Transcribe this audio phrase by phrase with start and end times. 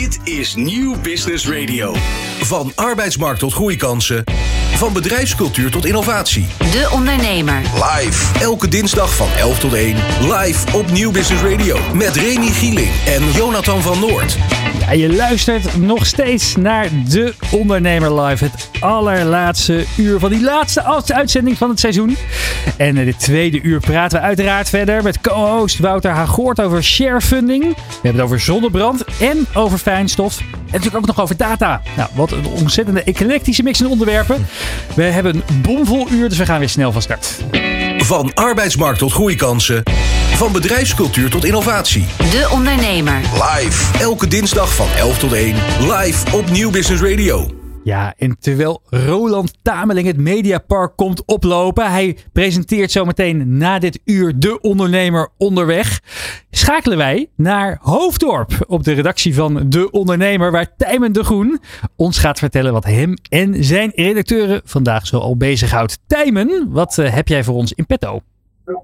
[0.00, 1.94] Dit is Nieuw Business Radio.
[2.40, 4.24] Van arbeidsmarkt tot groeikansen.
[4.74, 6.46] Van bedrijfscultuur tot innovatie.
[6.58, 7.62] De Ondernemer.
[7.74, 8.38] Live.
[8.38, 9.96] Elke dinsdag van 11 tot 1.
[10.20, 11.78] Live op Nieuw Business Radio.
[11.94, 14.38] Met Remy Gieling en Jonathan van Noord.
[14.90, 18.44] Ja, je luistert nog steeds naar De Ondernemer Live.
[18.44, 22.16] Het allerlaatste uur van die laatste uitzending van het seizoen.
[22.76, 27.62] En in dit tweede uur praten we uiteraard verder met co-host Wouter Hagoort over sharefunding.
[27.62, 30.40] We hebben het over zonnebrand en over fijnstof.
[30.40, 31.82] En natuurlijk ook nog over data.
[31.96, 34.46] Nou, wat een ontzettende eclectische mix in onderwerpen.
[34.94, 37.38] We hebben een bomvol uur, dus we gaan weer snel van start.
[37.98, 39.82] Van arbeidsmarkt tot groeikansen.
[40.40, 42.04] Van bedrijfscultuur tot innovatie.
[42.18, 43.20] De Ondernemer.
[43.20, 43.98] Live.
[43.98, 45.54] Elke dinsdag van 11 tot 1.
[45.80, 47.50] Live op Nieuw Business Radio.
[47.84, 54.38] Ja, en terwijl Roland Tameling het Mediapark komt oplopen, hij presenteert zometeen na dit uur
[54.38, 56.00] de ondernemer onderweg,
[56.50, 61.60] schakelen wij naar Hoofddorp op de redactie van De Ondernemer, waar Tijmen de Groen
[61.96, 65.98] ons gaat vertellen wat hem en zijn redacteuren vandaag zo al bezighoudt.
[66.06, 68.20] Tijmen, wat eh, heb jij voor ons in petto?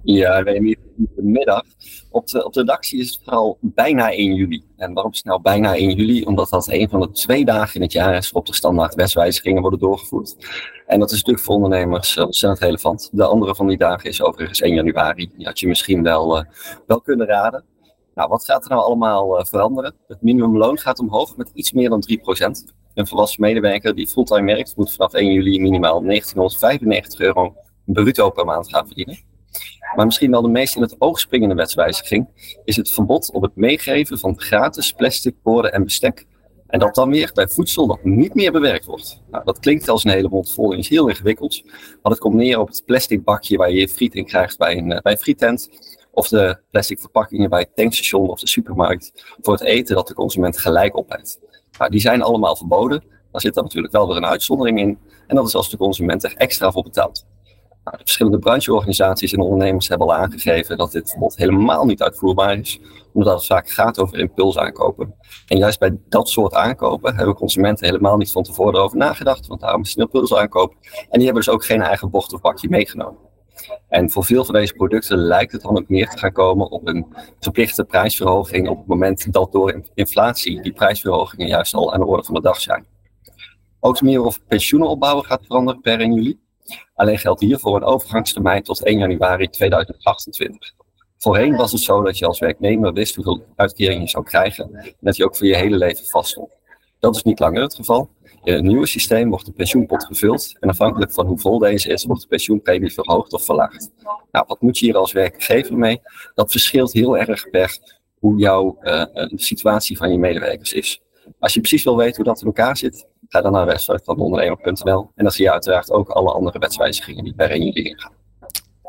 [0.03, 0.77] Ja, Remy,
[1.15, 1.63] goedemiddag.
[2.11, 4.65] Op de, op de redactie is het vooral bijna 1 juli.
[4.77, 6.25] En waarom het nou bijna 1 juli?
[6.25, 9.61] Omdat dat een van de twee dagen in het jaar is waarop de standaard wetswijzigingen
[9.61, 10.37] worden doorgevoerd.
[10.87, 13.11] En dat is natuurlijk voor ondernemers ontzettend relevant.
[13.13, 15.31] De andere van die dagen is overigens 1 januari.
[15.37, 16.45] Die had je misschien wel, uh,
[16.87, 17.65] wel kunnen raden.
[18.15, 19.95] Nou, wat gaat er nou allemaal uh, veranderen?
[20.09, 22.03] Het minimumloon gaat omhoog met iets meer dan
[22.69, 22.75] 3%.
[22.95, 28.45] Een volwassen medewerker die fulltime werkt moet vanaf 1 juli minimaal 1995 euro bruto per
[28.45, 29.19] maand gaan verdienen.
[29.95, 32.29] Maar misschien wel de meest in het oog springende wetswijziging
[32.65, 36.27] is het verbod op het meegeven van gratis plastic borden en bestek.
[36.67, 39.23] En dat dan weer bij voedsel dat niet meer bewerkt wordt.
[39.31, 41.63] Nou, dat klinkt als een hele mond vol en is heel ingewikkeld.
[42.03, 44.77] Maar het komt neer op het plastic bakje waar je je friet in krijgt bij
[44.77, 45.69] een, bij een frietent.
[46.11, 49.13] Of de plastic verpakkingen bij het tankstation of de supermarkt.
[49.41, 51.41] Voor het eten dat de consument gelijk opeet.
[51.79, 53.05] Nou, die zijn allemaal verboden.
[53.33, 54.99] Daar zit dan natuurlijk wel weer een uitzondering in.
[55.27, 57.27] En dat is als de consument er extra voor betaalt.
[57.87, 62.59] Nou, de verschillende brancheorganisaties en ondernemers hebben al aangegeven dat dit verbod helemaal niet uitvoerbaar
[62.59, 62.81] is,
[63.13, 65.15] omdat het vaak gaat over impulsaankopen.
[65.47, 69.61] En juist bij dat soort aankopen hebben consumenten helemaal niet van tevoren over nagedacht, want
[69.61, 70.75] daarom is het een impulsaankoop.
[70.93, 73.19] En die hebben dus ook geen eigen bocht of bakje meegenomen.
[73.89, 76.87] En voor veel van deze producten lijkt het dan ook meer te gaan komen op
[76.87, 77.07] een
[77.41, 82.25] verplichte prijsverhoging op het moment dat door inflatie die prijsverhogingen juist al aan de orde
[82.25, 82.87] van de dag zijn.
[83.81, 86.45] Ook de manier of pensioenen opbouwen gaat veranderen per 1 juli.
[86.95, 90.73] Alleen geldt hiervoor een overgangstermijn tot 1 januari 2028.
[91.19, 94.95] Voorheen was het zo dat je als werknemer wist hoeveel uitkering je zou krijgen en
[95.01, 96.51] dat je ook voor je hele leven vaststond.
[96.99, 98.11] Dat is niet langer het geval.
[98.45, 102.05] In het nieuwe systeem wordt de pensioenpot gevuld en afhankelijk van hoe vol deze is,
[102.05, 103.91] wordt de pensioenpremie verhoogd of verlaagd.
[104.31, 106.01] Nou, wat moet je hier als werkgever mee?
[106.35, 107.79] Dat verschilt heel erg per
[108.19, 111.01] hoe jouw uh, de situatie van je medewerkers is.
[111.39, 114.01] Als je precies wil weten hoe dat in elkaar zit, Ga dan naar de website
[114.05, 115.11] van ondernemer.nl.
[115.15, 118.13] En dan zie je uiteraard ook alle andere wetswijzigingen die per 1 juli ingaan.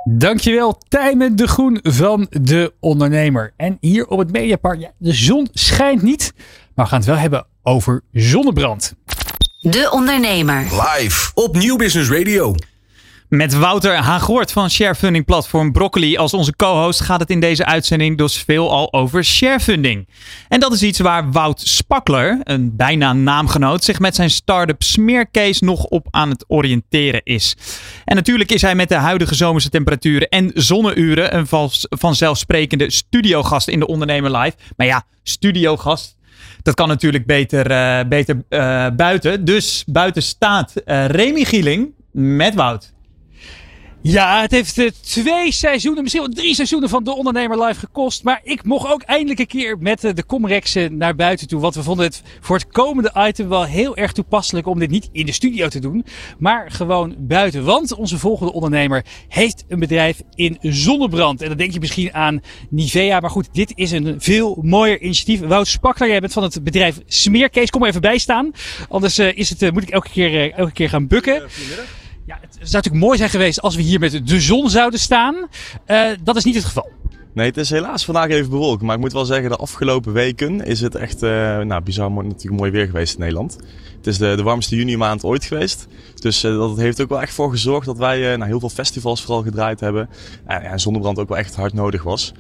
[0.10, 3.54] Dankjewel, Tijmen de Groen van De Ondernemer.
[3.58, 6.34] En hier op het Mediapark, ja, de zon schijnt niet,
[6.76, 8.94] maar we gaan het wel hebben over zonnebrand.
[9.60, 10.62] De Ondernemer.
[10.62, 12.56] Live op Nieuw Business Radio.
[13.30, 18.18] Met Wouter Hagoort van sharefunding platform Broccoli als onze co-host gaat het in deze uitzending
[18.18, 20.08] dus veel al over sharefunding.
[20.48, 25.66] En dat is iets waar Wout Spakler, een bijna naamgenoot, zich met zijn start-up Smeercase
[25.66, 27.56] nog op aan het oriënteren is.
[28.06, 33.80] En natuurlijk is hij met de huidige zomerse temperaturen en zonneuren een vanzelfsprekende studiogast in
[33.80, 34.58] de Ondernemer Live.
[34.78, 36.18] Maar ja, studiogast,
[36.62, 39.46] dat kan natuurlijk beter, uh, beter uh, buiten.
[39.46, 42.96] Dus buiten staat uh, Remy Gieling met Wout.
[44.02, 48.24] Ja, het heeft uh, twee seizoenen, misschien wel drie seizoenen van De Ondernemer Live gekost.
[48.24, 51.62] Maar ik mocht ook eindelijk een keer met uh, de Comrexen naar buiten toe.
[51.62, 55.10] Want we vonden het voor het komende item wel heel erg toepasselijk om dit niet
[55.12, 56.06] in de studio te doen.
[56.38, 57.64] Maar gewoon buiten.
[57.64, 61.42] Want onze volgende ondernemer heeft een bedrijf in zonnebrand.
[61.42, 63.20] En dan denk je misschien aan Nivea.
[63.20, 65.40] Maar goed, dit is een veel mooier initiatief.
[65.40, 67.70] Wout Spakler, jij bent van het bedrijf Smeercase.
[67.70, 68.52] Kom even bij staan.
[68.90, 71.44] Anders uh, is het, moet ik elke keer, elke keer gaan bukken.
[72.28, 75.36] Ja, het zou natuurlijk mooi zijn geweest als we hier met de zon zouden staan.
[75.88, 76.90] Uh, dat is niet het geval.
[77.34, 78.82] Nee, het is helaas vandaag even bewolkt.
[78.82, 81.30] Maar ik moet wel zeggen, de afgelopen weken is het echt uh,
[81.60, 83.58] nou, bizar mooi, natuurlijk mooi weer geweest in Nederland.
[83.98, 85.88] Het is de, de warmste juni maand ooit geweest.
[86.16, 89.22] Dus uh, dat heeft ook wel echt voor gezorgd dat wij nou, heel veel festivals
[89.22, 90.10] vooral gedraaid hebben.
[90.46, 92.34] en zonnebrand ook wel echt hard nodig was.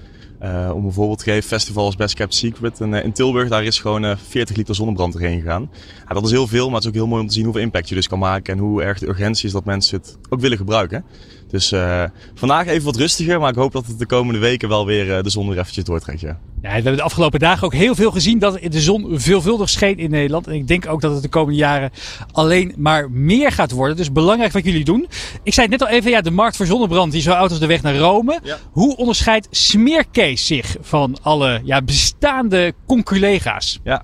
[0.43, 3.49] Uh, om een voorbeeld te geven, festival als Best Kept Secret in, uh, in Tilburg,
[3.49, 5.69] daar is gewoon uh, 40 liter zonnebrand erheen gegaan.
[6.07, 7.89] Dat is heel veel, maar het is ook heel mooi om te zien hoeveel impact
[7.89, 10.57] je dus kan maken en hoe erg de urgentie is dat mensen het ook willen
[10.57, 11.05] gebruiken.
[11.49, 12.03] Dus uh,
[12.35, 15.21] vandaag even wat rustiger, maar ik hoop dat het de komende weken wel weer uh,
[15.21, 16.21] de zon er eventjes doortrekt.
[16.21, 16.39] Ja.
[16.61, 19.97] Ja, we hebben de afgelopen dagen ook heel veel gezien dat de zon veelvuldig scheen
[19.97, 20.47] in Nederland.
[20.47, 21.91] En ik denk ook dat het de komende jaren
[22.31, 23.95] alleen maar meer gaat worden.
[23.95, 25.07] Dus belangrijk wat jullie doen.
[25.43, 27.49] Ik zei het net al even, ja, de markt voor zonnebrand die is zo oud
[27.49, 28.39] als de weg naar Rome.
[28.43, 28.57] Ja.
[28.71, 33.79] Hoe onderscheidt Smeercase zich van alle ja, bestaande conculega's?
[33.83, 34.03] Ja,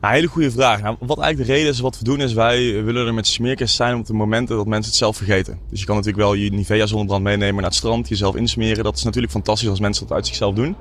[0.00, 0.82] een hele goede vraag.
[0.82, 3.74] Nou, wat eigenlijk de reden is wat we doen is wij willen er met smeerkist
[3.74, 5.58] zijn op de momenten dat mensen het zelf vergeten.
[5.70, 8.84] Dus je kan natuurlijk wel je Nivea zonnebrand meenemen naar het strand, jezelf insmeren.
[8.84, 10.76] Dat is natuurlijk fantastisch als mensen dat uit zichzelf doen.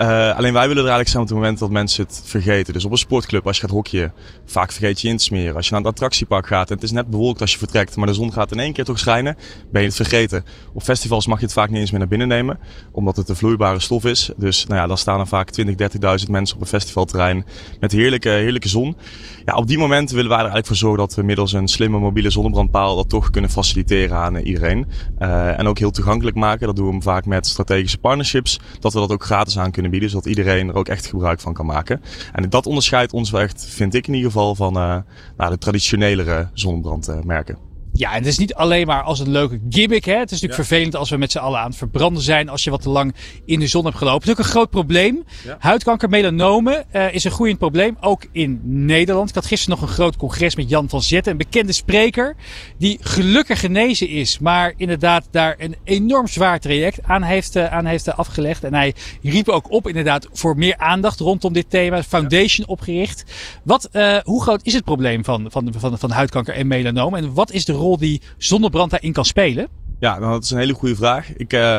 [0.00, 2.72] Uh, alleen wij willen er eigenlijk zijn op het moment dat mensen het vergeten.
[2.72, 4.12] Dus op een sportclub, als je gaat hockeyen,
[4.44, 5.56] vaak vergeet je in te smeren.
[5.56, 8.06] Als je naar het attractiepark gaat en het is net bewolkt als je vertrekt, maar
[8.06, 9.36] de zon gaat in één keer toch schijnen,
[9.70, 10.44] ben je het vergeten.
[10.72, 12.58] Op festivals mag je het vaak niet eens meer naar binnen nemen,
[12.92, 14.30] omdat het een vloeibare stof is.
[14.36, 15.90] Dus nou ja, dan staan er vaak 20,
[16.24, 17.44] 30.000 mensen op een festivalterrein
[17.80, 18.96] met heerlijke, heerlijke zon.
[19.44, 21.98] Ja, op die momenten willen wij er eigenlijk voor zorgen dat we middels een slimme
[21.98, 24.86] mobiele zonnebrandpaal dat toch kunnen faciliteren aan iedereen.
[25.18, 26.66] Uh, en ook heel toegankelijk maken.
[26.66, 30.26] Dat doen we vaak met strategische partnerships, dat we dat ook gratis aan kunnen zodat
[30.26, 32.02] iedereen er ook echt gebruik van kan maken.
[32.32, 35.02] En dat onderscheidt ons wel echt, vind ik in ieder geval, van nou,
[35.36, 37.71] de traditionelere zonnebrandmerken.
[37.94, 40.04] Ja, en het is niet alleen maar als een leuke gimmick.
[40.04, 40.12] Hè.
[40.12, 42.48] Het is natuurlijk vervelend als we met z'n allen aan het verbranden zijn.
[42.48, 44.20] Als je wat te lang in de zon hebt gelopen.
[44.20, 45.24] Het is ook een groot probleem.
[45.58, 47.96] Huidkanker, melanome uh, is een groeiend probleem.
[48.00, 49.28] Ook in Nederland.
[49.28, 51.32] Ik had gisteren nog een groot congres met Jan van Zetten.
[51.32, 52.36] Een bekende spreker.
[52.78, 54.38] Die gelukkig genezen is.
[54.38, 58.64] Maar inderdaad daar een enorm zwaar traject aan heeft, uh, aan heeft uh, afgelegd.
[58.64, 62.02] En hij riep ook op inderdaad voor meer aandacht rondom dit thema.
[62.02, 62.72] Foundation ja.
[62.72, 63.24] opgericht.
[63.64, 63.88] Wat,
[64.24, 67.16] hoe groot is het probleem van, van, van, van huidkanker en melanome?
[67.16, 69.68] En wat is de rol die zonnebrand daarin kan spelen?
[69.98, 71.36] Ja, nou, dat is een hele goede vraag.
[71.36, 71.78] Ik uh,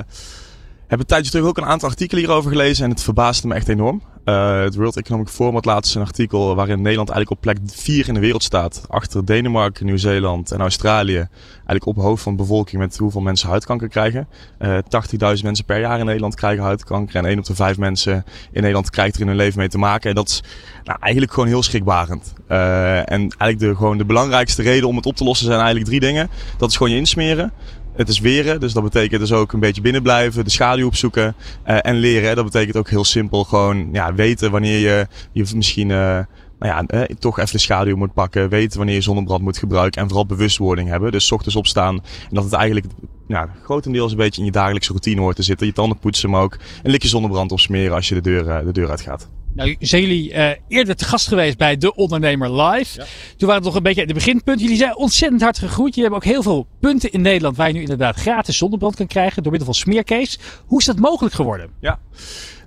[0.87, 3.67] heb een tijdje terug ook een aantal artikelen hierover gelezen en het verbaasde me echt
[3.67, 4.01] enorm.
[4.25, 8.07] Uh, het World Economic Forum had laatst een artikel waarin Nederland eigenlijk op plek 4
[8.07, 8.85] in de wereld staat.
[8.87, 11.27] Achter Denemarken, Nieuw-Zeeland en Australië.
[11.53, 14.27] Eigenlijk op hoofd van de bevolking met hoeveel mensen huidkanker krijgen.
[14.59, 17.15] Uh, 80.000 mensen per jaar in Nederland krijgen huidkanker.
[17.15, 19.77] En 1 op de 5 mensen in Nederland krijgt er in hun leven mee te
[19.77, 20.09] maken.
[20.09, 20.43] En dat is
[20.83, 22.33] nou, eigenlijk gewoon heel schrikbarend.
[22.49, 25.87] Uh, en eigenlijk de, gewoon de belangrijkste reden om het op te lossen zijn eigenlijk
[25.87, 26.29] drie dingen.
[26.57, 27.53] Dat is gewoon je insmeren.
[27.95, 31.35] Het is weren, dus dat betekent dus ook een beetje binnenblijven, de schaduw opzoeken
[31.67, 32.35] uh, en leren.
[32.35, 36.25] Dat betekent ook heel simpel gewoon ja, weten wanneer je, je misschien uh, nou
[36.59, 38.49] ja, eh, toch even de schaduw moet pakken.
[38.49, 41.11] Weten wanneer je zonnebrand moet gebruiken en vooral bewustwording hebben.
[41.11, 42.85] Dus ochtends opstaan en dat het eigenlijk
[43.27, 45.67] ja, grotendeels een beetje in je dagelijkse routine hoort te zitten.
[45.67, 48.89] Je tanden poetsen, maar ook een likje zonnebrand opsmeren als je de deur, de deur
[48.89, 49.29] uitgaat.
[49.55, 52.99] Nou, zijn jullie uh, eerder te gast geweest bij De Ondernemer Live.
[52.99, 53.05] Ja.
[53.37, 54.61] Toen waren het nog een beetje de beginpunt.
[54.61, 55.95] Jullie zijn ontzettend hard gegroeid.
[55.95, 59.07] Jullie hebben ook heel veel punten in Nederland waar je nu inderdaad gratis zonnebrand kan
[59.07, 60.37] krijgen door middel van smeercase.
[60.65, 61.69] Hoe is dat mogelijk geworden?
[61.81, 61.99] Ja.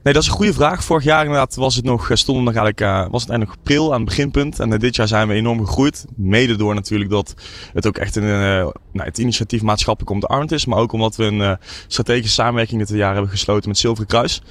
[0.06, 0.84] Nee, dat is een goede vraag.
[0.84, 3.92] Vorig jaar inderdaad was het nog, stonden nog eigenlijk, uh, was het eigenlijk nog pril
[3.92, 4.60] aan het beginpunt.
[4.60, 6.04] En uh, dit jaar zijn we enorm gegroeid.
[6.16, 7.34] Mede door natuurlijk dat
[7.72, 10.66] het ook echt een, nou, het initiatief maatschappelijk omarmd is.
[10.66, 14.42] Maar ook omdat we een strategische samenwerking dit jaar hebben gesloten met Zilveren Kruis.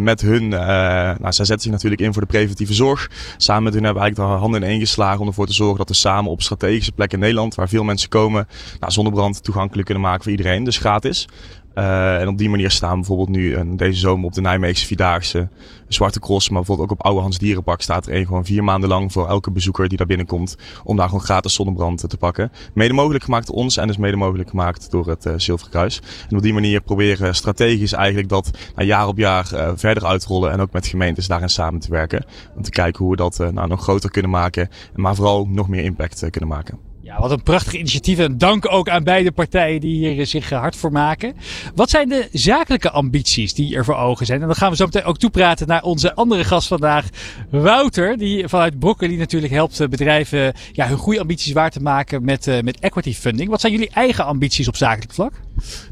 [0.00, 3.10] met hun, nou, zij zetten zich natuurlijk in voor de preventieve zorg.
[3.36, 5.78] Samen met hun hebben we eigenlijk de handen in één geslagen om ervoor te zorgen
[5.78, 8.48] dat we samen op strategische plekken in Nederland, waar veel mensen komen,
[8.80, 10.64] nou, zonnebrand toegankelijk kunnen maken voor iedereen.
[10.64, 11.28] Dus gratis.
[11.74, 15.48] Uh, en op die manier staan bijvoorbeeld nu een, deze zomer op de Nijmeegse Vierdaagse
[15.88, 18.88] Zwarte Cross, maar bijvoorbeeld ook op Oude Hans Dierenpark staat er een gewoon vier maanden
[18.88, 22.52] lang voor elke bezoeker die daar binnenkomt, om daar gewoon gratis zonnebrand te pakken.
[22.74, 26.00] Mede mogelijk gemaakt door ons en dus mede mogelijk gemaakt door het uh, Zilveren Kruis.
[26.30, 30.60] En op die manier proberen strategisch eigenlijk dat nou, jaar op jaar verder uitrollen en
[30.60, 32.24] ook met gemeentes daarin samen te werken.
[32.56, 35.84] Om te kijken hoe we dat nou, nog groter kunnen maken, maar vooral nog meer
[35.84, 36.91] impact kunnen maken.
[37.12, 38.18] Ja, wat een prachtig initiatief.
[38.18, 41.34] En dank ook aan beide partijen die hier eh, zich hard voor maken.
[41.74, 44.40] Wat zijn de zakelijke ambities die er voor ogen zijn?
[44.40, 47.06] En dan gaan we zo meteen ook toepraten naar onze andere gast vandaag,
[47.50, 48.18] Wouter.
[48.18, 52.46] Die vanuit Broccoli natuurlijk helpt eh, bedrijven ja, hun goede ambities waar te maken met,
[52.62, 53.50] met equity funding.
[53.50, 55.32] Wat zijn jullie eigen ambities op zakelijk vlak?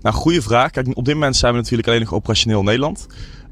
[0.03, 0.71] Nou, goede vraag.
[0.71, 3.07] Kijk, op dit moment zijn we natuurlijk alleen nog operationeel Nederland.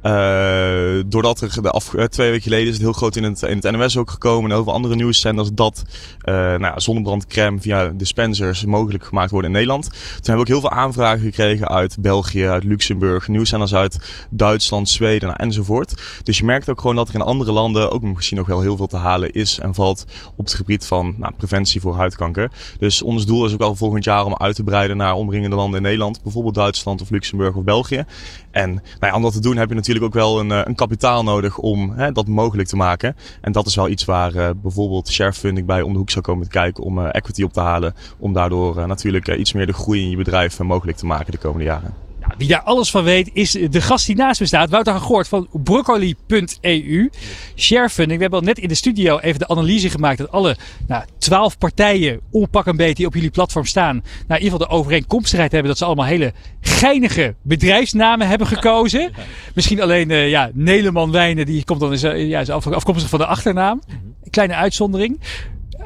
[0.08, 3.56] Uh, doordat er de af, twee weken geleden is het heel groot in het, in
[3.56, 5.84] het ook gekomen en over andere nieuwszenders dat
[6.24, 7.20] uh, nou
[7.60, 9.84] via dispensers mogelijk gemaakt wordt in Nederland.
[9.84, 14.88] Toen hebben we ook heel veel aanvragen gekregen uit België, uit Luxemburg, nieuwszenders uit Duitsland,
[14.88, 16.02] Zweden enzovoort.
[16.22, 18.76] Dus je merkt ook gewoon dat er in andere landen ook misschien nog wel heel
[18.76, 20.04] veel te halen is en valt
[20.36, 22.50] op het gebied van nou, preventie voor huidkanker.
[22.78, 25.76] Dus ons doel is ook al volgend jaar om uit te breiden naar omringende landen
[25.76, 28.04] in Nederland, bijvoorbeeld Duitsland of Luxemburg of België.
[28.50, 31.22] En nou ja, om dat te doen heb je natuurlijk ook wel een, een kapitaal
[31.22, 33.16] nodig om hè, dat mogelijk te maken.
[33.40, 36.24] En dat is wel iets waar uh, bijvoorbeeld share funding bij om de hoek zou
[36.24, 37.94] komen te kijken om uh, equity op te halen.
[38.18, 41.64] Om daardoor natuurlijk iets meer de groei in je bedrijf mogelijk te maken de komende
[41.64, 42.07] jaren.
[42.28, 44.70] Nou, wie daar alles van weet is de gast die naast me staat.
[44.70, 47.10] Wouter Gehoord van broccoli.eu.
[47.56, 48.16] Sharefunding.
[48.16, 50.56] We hebben al net in de studio even de analyse gemaakt dat alle
[50.86, 53.94] nou, 12 partijen onpak een beetje die op jullie platform staan.
[53.94, 54.04] Nou,
[54.40, 59.12] in ieder geval de overeenkomstigheid hebben dat ze allemaal hele geinige bedrijfsnamen hebben gekozen.
[59.54, 63.18] Misschien alleen uh, ja, Neleman Wijnen, die komt dan is, uh, ja, is afkomstig van
[63.18, 63.82] de achternaam.
[64.22, 65.20] Een kleine uitzondering.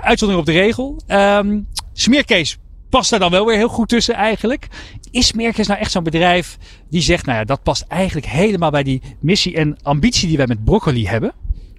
[0.00, 1.00] Uitzondering op de regel.
[1.08, 2.58] Um, Smeerkees
[2.92, 4.66] past daar dan wel weer heel goed tussen eigenlijk.
[5.10, 6.58] Is Smeerkees nou echt zo'n bedrijf
[6.90, 10.46] die zegt, nou ja, dat past eigenlijk helemaal bij die missie en ambitie die wij
[10.46, 11.32] met broccoli hebben?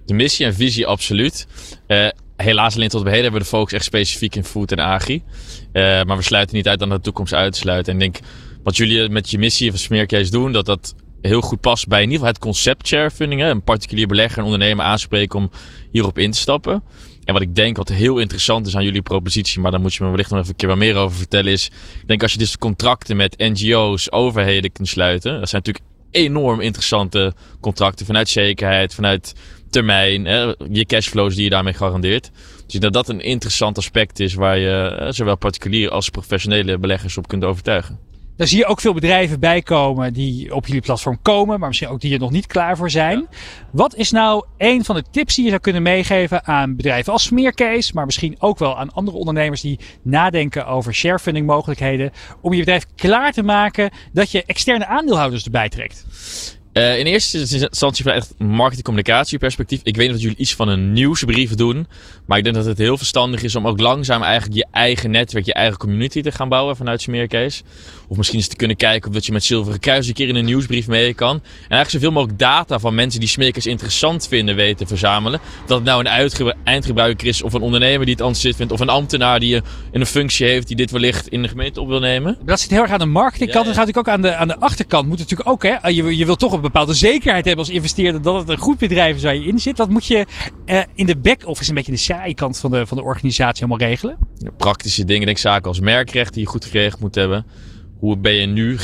[0.04, 1.46] De missie en visie absoluut.
[1.86, 4.78] Uh, helaas alleen tot op heden hebben we de focus echt specifiek in food en
[4.78, 5.22] agri.
[5.72, 7.92] Uh, maar we sluiten niet uit aan de toekomst uit te sluiten.
[7.92, 8.26] En ik denk,
[8.62, 12.10] wat jullie met je missie van Smeerkees doen, dat dat heel goed past bij in
[12.10, 13.42] ieder geval het concept sharefunding.
[13.42, 15.50] Een particulier belegger en ondernemer aanspreken om
[15.90, 16.82] hierop in te stappen.
[17.24, 20.04] En wat ik denk wat heel interessant is aan jullie propositie, maar daar moet je
[20.04, 21.66] me wellicht nog even een keer wat meer over vertellen, is,
[22.00, 26.60] ik denk als je dus contracten met NGO's, overheden kunt sluiten, dat zijn natuurlijk enorm
[26.60, 29.34] interessante contracten vanuit zekerheid, vanuit
[29.70, 32.30] termijn, hè, je cashflows die je daarmee garandeert.
[32.66, 37.28] Dus dat dat een interessant aspect is waar je zowel particulier als professionele beleggers op
[37.28, 37.98] kunt overtuigen.
[38.36, 41.88] Daar zie je ook veel bedrijven bij komen die op jullie platform komen, maar misschien
[41.88, 43.26] ook die er nog niet klaar voor zijn.
[43.72, 47.22] Wat is nou een van de tips die je zou kunnen meegeven aan bedrijven als
[47.22, 52.58] Smeercase, maar misschien ook wel aan andere ondernemers die nadenken over sharefunding mogelijkheden, om je
[52.58, 56.04] bedrijf klaar te maken dat je externe aandeelhouders erbij trekt?
[56.74, 59.80] Uh, in eerste instantie vanuit marketing-communicatieperspectief.
[59.82, 61.86] Ik weet niet of jullie iets van een nieuwsbrief doen.
[62.26, 65.44] Maar ik denk dat het heel verstandig is om ook langzaam eigenlijk je eigen netwerk,
[65.44, 67.62] je eigen community te gaan bouwen vanuit Smeercase.
[68.08, 70.34] Of misschien eens te kunnen kijken of dat je met Zilveren Kruis een keer in
[70.34, 71.34] een nieuwsbrief mee kan.
[71.34, 75.40] En eigenlijk zoveel mogelijk data van mensen die Smeercase interessant vinden weten te verzamelen.
[75.66, 78.72] Dat het nou een eindgebruiker is of een ondernemer die het anders zit vindt.
[78.72, 79.60] Of een ambtenaar die
[79.92, 82.38] een functie heeft die dit wellicht in de gemeente op wil nemen.
[82.44, 83.64] Dat zit heel erg aan de marketingkant.
[83.66, 83.76] Ja, ja.
[83.76, 85.08] Dat gaat natuurlijk ook aan de, aan de achterkant.
[85.08, 85.88] Moet natuurlijk ook, hè.
[85.88, 89.16] Je, je wilt toch op bepaalde zekerheid hebben als investeerder dat het een goed bedrijf
[89.16, 89.78] is waar je in zit.
[89.78, 90.26] Wat moet je
[90.66, 93.88] uh, in de back-office, een beetje de saaie kant van de, van de organisatie allemaal
[93.88, 94.16] regelen?
[94.38, 97.46] Ja, praktische dingen, denk ik, zaken als merkrecht die je goed geregeld moet hebben.
[98.04, 98.78] Hoe ben je nu?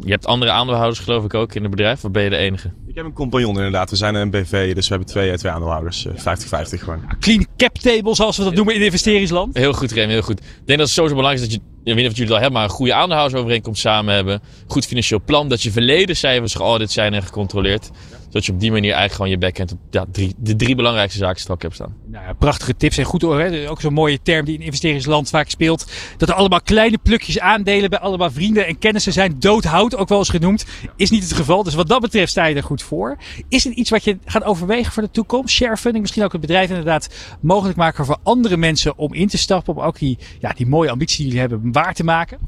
[0.00, 2.04] Je hebt andere aandeelhouders geloof ik ook in het bedrijf.
[2.04, 2.70] Of ben je de enige?
[2.86, 3.90] Ik heb een compagnon inderdaad.
[3.90, 6.06] We zijn een BV, dus we hebben twee, twee aandeelhouders.
[6.08, 7.00] 50-50 gewoon.
[7.20, 9.56] Clean cap table zoals we dat noemen in investeringsland.
[9.56, 10.40] Heel goed Rem, heel goed.
[10.40, 12.40] Ik denk dat het sowieso belangrijk is dat je, ik weet niet of jullie dat
[12.40, 14.40] hebben, maar een goede aandeelhoudersovereenkomst samen hebben.
[14.66, 15.48] Goed financieel plan.
[15.48, 17.90] Dat je verleden cijfers geaudit zijn en gecontroleerd
[18.36, 21.18] dat je op die manier eigenlijk gewoon je backend op ja, drie, de drie belangrijkste
[21.18, 21.94] zaken strak hebt staan.
[22.06, 23.40] Nou ja, prachtige tips en goed hoor.
[23.40, 23.70] Hè?
[23.70, 25.90] Ook zo'n mooie term die in investeringsland vaak speelt.
[26.16, 29.36] Dat er allemaal kleine plukjes aandelen bij allemaal vrienden en kennissen zijn.
[29.38, 30.64] Doodhout, ook wel eens genoemd.
[30.96, 31.62] Is niet het geval.
[31.62, 33.16] Dus wat dat betreft sta je er goed voor.
[33.48, 35.54] Is het iets wat je gaat overwegen voor de toekomst?
[35.54, 37.08] Sharefunding, misschien ook het bedrijf inderdaad
[37.40, 39.74] mogelijk maken voor andere mensen om in te stappen.
[39.74, 42.38] Om ook die, ja, die mooie ambitie die jullie hebben waar te maken?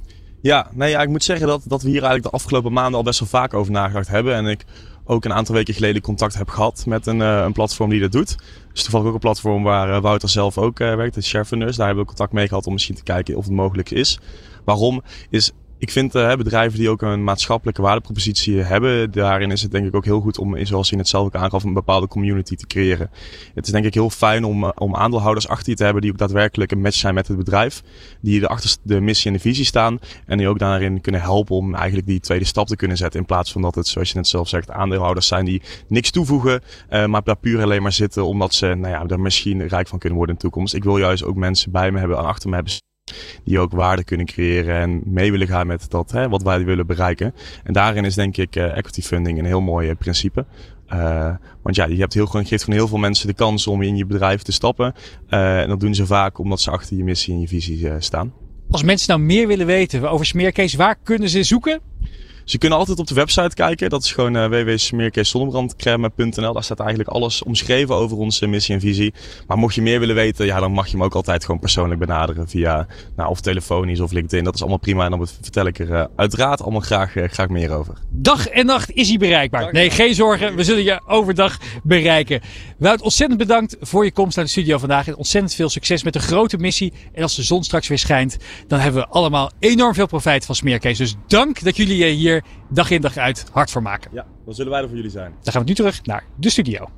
[0.42, 3.02] Ja, nee, ja, ik moet zeggen dat, dat we hier eigenlijk de afgelopen maanden al
[3.02, 4.34] best wel vaak over nagedacht hebben.
[4.34, 4.64] En ik
[5.08, 8.12] ook een aantal weken geleden contact heb gehad met een, uh, een platform die dat
[8.12, 8.36] doet.
[8.72, 11.76] Dus toevallig ook een platform waar uh, Wouter zelf ook uh, werkt, het Sharefunders.
[11.76, 14.18] Daar hebben we contact mee gehad om misschien te kijken of het mogelijk is.
[14.64, 15.02] Waarom?
[15.30, 19.86] Is ik vind uh, bedrijven die ook een maatschappelijke waardepropositie hebben, daarin is het denk
[19.86, 22.66] ik ook heel goed om, zoals je het zelf ook aangaf, een bepaalde community te
[22.66, 23.10] creëren.
[23.54, 26.10] Het is denk ik heel fijn om, eh, om aandeelhouders achter je te hebben die
[26.10, 27.82] ook daadwerkelijk een match zijn met het bedrijf.
[28.20, 31.74] Die achter de missie en de visie staan en die ook daarin kunnen helpen om
[31.74, 33.20] eigenlijk die tweede stap te kunnen zetten.
[33.20, 36.60] In plaats van dat het, zoals je net zelf zegt, aandeelhouders zijn die niks toevoegen,
[36.90, 39.98] uh, maar daar puur alleen maar zitten omdat ze nou ja, er misschien rijk van
[39.98, 40.74] kunnen worden in de toekomst.
[40.74, 42.72] Ik wil juist ook mensen bij me hebben en achter me hebben
[43.44, 46.86] die ook waarde kunnen creëren en mee willen gaan met dat, hè, wat wij willen
[46.86, 47.34] bereiken.
[47.64, 50.46] En daarin is denk ik uh, equity funding een heel mooi principe.
[50.92, 53.96] Uh, want ja, je hebt heel, geeft gewoon heel veel mensen de kans om in
[53.96, 54.94] je bedrijf te stappen.
[55.28, 58.32] En dat doen ze vaak omdat ze achter je missie en je visie staan.
[58.70, 61.80] Als mensen nou meer willen weten over Smeercase, waar kunnen ze zoeken?
[62.48, 63.90] Ze kunnen altijd op de website kijken.
[63.90, 64.50] Dat is gewoon uh.
[66.52, 69.14] Daar staat eigenlijk alles omschreven over onze missie en visie.
[69.46, 72.00] Maar mocht je meer willen weten, ja, dan mag je me ook altijd gewoon persoonlijk
[72.00, 72.48] benaderen.
[72.48, 72.86] Via
[73.16, 74.44] nou, of telefonisch of LinkedIn.
[74.44, 75.04] Dat is allemaal prima.
[75.04, 77.94] En dan vertel ik er uh, uiteraard allemaal graag, uh, graag meer over.
[78.10, 79.72] Dag en nacht is hij bereikbaar.
[79.72, 80.56] Nee, geen zorgen.
[80.56, 82.40] We zullen je overdag bereiken.
[82.78, 85.08] Wout, ontzettend bedankt voor je komst naar de studio vandaag.
[85.08, 86.92] En ontzettend veel succes met de grote missie.
[87.12, 88.36] En als de zon straks weer schijnt,
[88.66, 91.02] dan hebben we allemaal enorm veel profijt van Smeercase.
[91.02, 92.37] Dus dank dat jullie hier
[92.68, 94.10] dag in dag uit hard voor maken.
[94.14, 95.32] Ja, dan zullen wij er voor jullie zijn.
[95.42, 96.88] Dan gaan we nu terug naar de studio.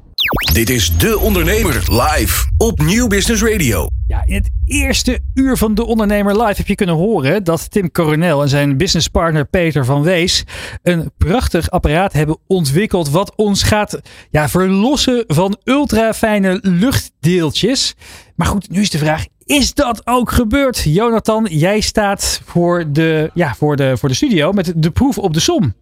[0.53, 3.89] Dit is De Ondernemer live op Nieuw Business Radio.
[4.07, 7.91] Ja, in het eerste uur van De Ondernemer live heb je kunnen horen dat Tim
[7.91, 10.45] Coronel en zijn businesspartner Peter van Wees
[10.83, 17.95] een prachtig apparaat hebben ontwikkeld wat ons gaat ja, verlossen van ultrafijne luchtdeeltjes.
[18.37, 20.83] Maar goed, nu is de vraag, is dat ook gebeurd.
[20.85, 25.35] Jonathan, jij staat voor de, ja, voor de, voor de studio met de proef op
[25.35, 25.75] de som.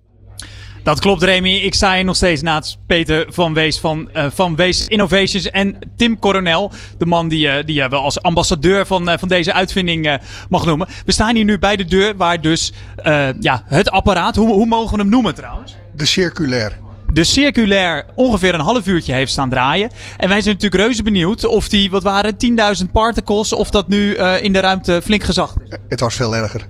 [0.82, 1.54] Dat klopt, Remy.
[1.54, 5.78] Ik sta hier nog steeds naast Peter van Wees van, eh, van Wees Innovations en
[5.96, 6.72] Tim Coronel.
[6.98, 10.14] De man die, eh, die je wel als ambassadeur van, eh, van deze uitvinding eh,
[10.48, 10.88] mag noemen.
[11.04, 14.66] We staan hier nu bij de deur waar dus eh, ja, het apparaat, hoe, hoe
[14.66, 15.76] mogen we hem noemen trouwens?
[15.96, 16.78] De circulair.
[17.12, 19.90] De circulair ongeveer een half uurtje heeft staan draaien.
[20.16, 23.88] En wij zijn natuurlijk reuze benieuwd of die, wat waren het, 10.000 particles, of dat
[23.88, 25.76] nu eh, in de ruimte flink gezacht is.
[25.88, 26.66] Het was veel erger.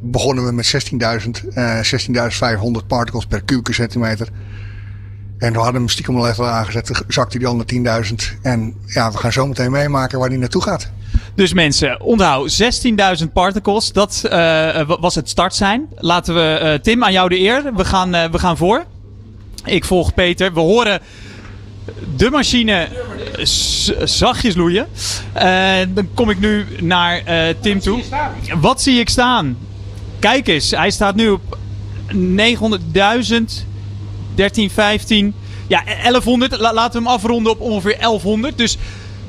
[0.00, 0.74] Begonnen we met
[1.44, 1.80] 16.000, eh
[2.80, 4.28] 16.500 particles per kubieke centimeter.
[5.38, 8.14] En we hadden hem stiekem al even aangezet, zakte die al naar 10.000.
[8.42, 10.90] En ja, we gaan zo meteen meemaken waar die naartoe gaat.
[11.34, 12.62] Dus mensen, onthoud
[13.22, 13.92] 16.000 particles.
[13.92, 15.86] Dat eh, wa- was het startsein.
[15.96, 17.74] Laten we, eh, Tim, aan jou de eer.
[17.76, 18.84] We gaan, eh, we gaan voor.
[19.64, 20.52] Ik volg Peter.
[20.52, 21.00] We horen
[22.16, 22.88] de machine
[24.04, 24.86] zachtjes loeien.
[25.32, 28.02] Eh, dan kom ik nu naar eh, Tim toe.
[28.60, 29.56] Wat zie ik staan?
[30.18, 31.58] Kijk eens, hij staat nu op
[32.12, 33.66] 900.000,
[34.34, 35.34] 13, 15.
[35.66, 36.58] Ja, 1100.
[36.58, 38.58] La- laten we hem afronden op ongeveer 1100.
[38.58, 38.76] Dus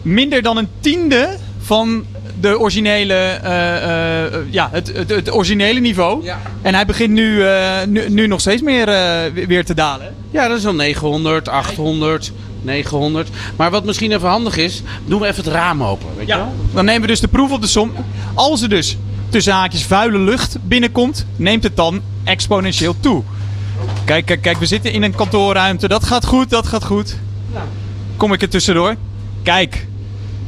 [0.01, 2.05] minder dan een tiende van
[2.43, 6.27] de originele, eh, eh, ja, het, het, het originele niveau.
[6.61, 10.15] En hij begint nu, eh, nu, nu nog steeds meer eh, weer- te dalen.
[10.31, 12.31] Ja, dat is al 900, 800,
[12.61, 13.29] 900.
[13.55, 16.07] Maar wat misschien even handig is, doen we even het raam open.
[16.17, 16.53] Weet je Ja, wel?
[16.73, 17.91] dan nemen we dus de proef op de som.
[18.33, 18.97] Als er dus
[19.29, 23.23] tussen haakjes vuile lucht binnenkomt, neemt het dan exponentieel toe.
[24.05, 25.87] Kijk, kijk, kijk, we zitten in een kantoorruimte.
[25.87, 27.15] Dat gaat goed, dat gaat goed.
[28.17, 28.95] Kom ik er tussendoor?
[29.43, 29.87] Kijk.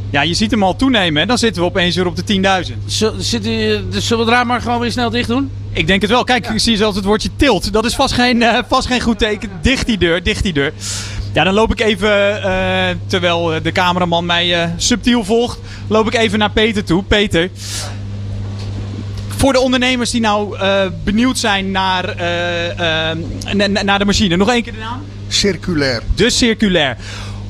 [0.10, 1.22] Ja, je ziet hem al toenemen.
[1.22, 1.28] Hè?
[1.28, 2.78] Dan zitten we opeens weer op de 10.000.
[2.86, 5.52] Zul- zit u- dus zullen we het raam maar gewoon weer snel dicht doen?
[5.72, 6.24] Ik denk het wel.
[6.24, 7.74] Kijk, ik zie zelfs het woordje tilt.
[7.74, 9.50] Dat is vast geen, eh, vast geen goed teken.
[9.62, 10.74] Dicht die deur, dicht die deur.
[11.34, 16.08] Ja, dan loop ik even, eh, terwijl eh, de cameraman mij eh, subtiel volgt, loop
[16.08, 17.04] ik even naar Peter toe.
[17.04, 17.50] Peter,
[19.38, 23.18] voor de ondernemers die nou eh, benieuwd zijn naar, eh, eh,
[23.54, 25.02] na- na- naar de machine, nog één keer de naam?
[25.28, 26.02] Circulair.
[26.16, 26.98] De circulair.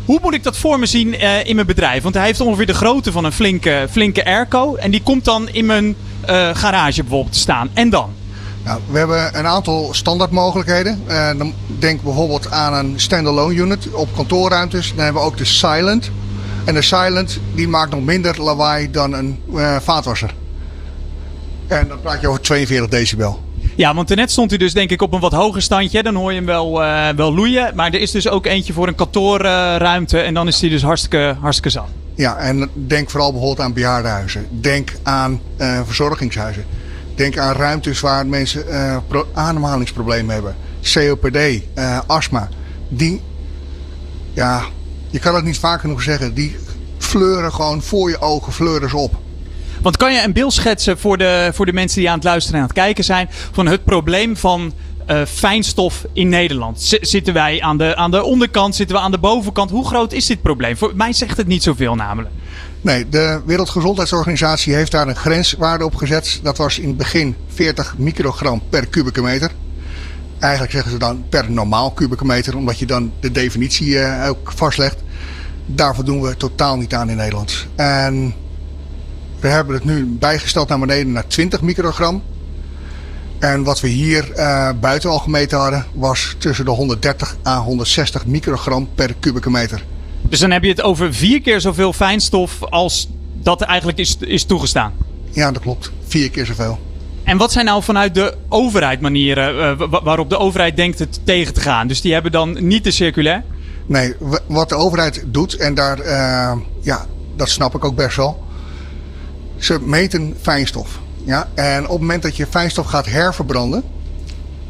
[0.05, 2.03] Hoe moet ik dat voor me zien eh, in mijn bedrijf?
[2.03, 4.75] Want hij heeft ongeveer de grootte van een flinke, flinke airco.
[4.75, 7.69] En die komt dan in mijn eh, garage bijvoorbeeld te staan.
[7.73, 8.09] En dan?
[8.63, 11.03] Nou, we hebben een aantal standaardmogelijkheden.
[11.37, 14.93] Dan denk bijvoorbeeld aan een standalone unit op kantoorruimtes.
[14.95, 16.11] Dan hebben we ook de Silent.
[16.63, 19.39] En de Silent die maakt nog minder lawaai dan een
[19.81, 20.33] vaatwasser.
[21.67, 23.43] En dan praat je over 42 decibel.
[23.75, 26.03] Ja, want net stond hij dus denk ik op een wat hoger standje.
[26.03, 27.71] Dan hoor je hem wel, eh, wel loeien.
[27.75, 30.19] Maar er is dus ook eentje voor een kantoorruimte.
[30.19, 31.91] en dan is die dus hartstikke, hartstikke zacht.
[32.15, 34.47] Ja, en denk vooral bijvoorbeeld aan bejaardenhuizen.
[34.51, 36.65] Denk aan eh, verzorgingshuizen.
[37.15, 40.55] Denk aan ruimtes waar mensen eh, pro- ademhalingsproblemen hebben.
[40.93, 41.37] COPD,
[42.07, 42.49] astma.
[42.87, 43.21] Die,
[44.33, 44.61] ja,
[45.09, 46.33] je kan het niet vaak genoeg zeggen.
[46.33, 46.55] Die
[46.97, 49.15] fleuren gewoon voor je ogen, fleuren ze op.
[49.85, 52.55] Want kan je een beeld schetsen voor de, voor de mensen die aan het luisteren
[52.55, 53.29] en aan het kijken zijn.
[53.51, 54.73] van het probleem van
[55.05, 56.97] eh, fijnstof in Nederland?
[57.01, 58.75] Zitten wij aan de, aan de onderkant?
[58.75, 59.69] Zitten we aan de bovenkant?
[59.69, 60.77] Hoe groot is dit probleem?
[60.77, 62.33] Voor mij zegt het niet zoveel namelijk.
[62.81, 66.39] Nee, de Wereldgezondheidsorganisatie heeft daar een grenswaarde op gezet.
[66.43, 69.51] Dat was in het begin 40 microgram per kubieke meter.
[70.39, 74.51] Eigenlijk zeggen ze dan per normaal kubieke meter, omdat je dan de definitie eh, ook
[74.55, 75.03] vastlegt.
[75.65, 77.67] Daarvoor doen we totaal niet aan in Nederland.
[77.75, 78.33] En
[79.45, 82.23] we hebben het nu bijgesteld naar beneden naar 20 microgram.
[83.39, 88.25] En wat we hier eh, buiten al gemeten hadden, was tussen de 130 à 160
[88.25, 89.83] microgram per kubieke meter.
[90.21, 93.09] Dus dan heb je het over vier keer zoveel fijnstof als
[93.41, 94.93] dat eigenlijk is, is toegestaan.
[95.29, 95.91] Ja, dat klopt.
[96.07, 96.79] Vier keer zoveel.
[97.23, 101.19] En wat zijn nou vanuit de overheid manieren eh, wa- waarop de overheid denkt het
[101.23, 101.87] tegen te gaan?
[101.87, 103.43] Dus die hebben dan niet de circulair.
[103.85, 104.13] Nee,
[104.47, 107.05] wat de overheid doet, en daar, eh, ja,
[107.35, 108.43] dat snap ik ook best wel.
[109.57, 110.99] Ze meten fijnstof.
[111.23, 111.49] Ja?
[111.53, 113.83] En op het moment dat je fijnstof gaat herverbranden,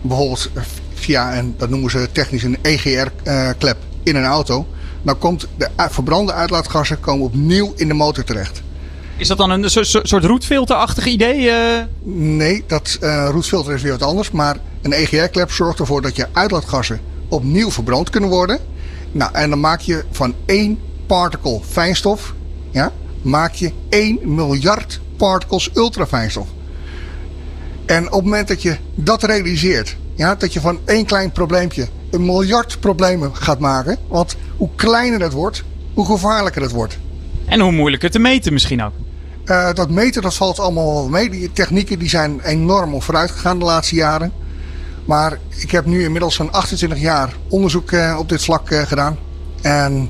[0.01, 0.49] bijvoorbeeld
[0.93, 4.67] via een, dat noemen ze technisch een EGR-klep in een auto,
[5.01, 8.61] dan komt de verbrande uitlaatgassen komen opnieuw in de motor terecht.
[9.17, 11.49] Is dat dan een so- so- soort roetfilterachtig idee?
[11.49, 11.83] eh?
[12.03, 14.31] Nee, dat eh roetfilter is weer wat anders.
[14.31, 18.59] Maar een EGR-klep zorgt ervoor dat je uitlaatgassen opnieuw verbrand kunnen worden.
[19.11, 22.33] Nou, en dan maak je van één particle fijnstof,
[22.71, 22.91] ja,
[23.25, 26.47] maak je 1 miljard particles ultrafijnstof.
[27.85, 31.87] En op het moment dat je dat realiseert, ja, dat je van één klein probleempje
[32.11, 33.97] een miljard problemen gaat maken.
[34.07, 36.97] Want hoe kleiner het wordt, hoe gevaarlijker het wordt.
[37.45, 38.93] En hoe moeilijker te meten misschien ook.
[39.45, 41.29] Eh, dat meten dat valt allemaal wel mee.
[41.29, 44.31] Die technieken die zijn enorm op vooruit gegaan de laatste jaren.
[45.05, 49.17] Maar ik heb nu inmiddels zo'n 28 jaar onderzoek eh, op dit vlak eh, gedaan.
[49.61, 50.09] En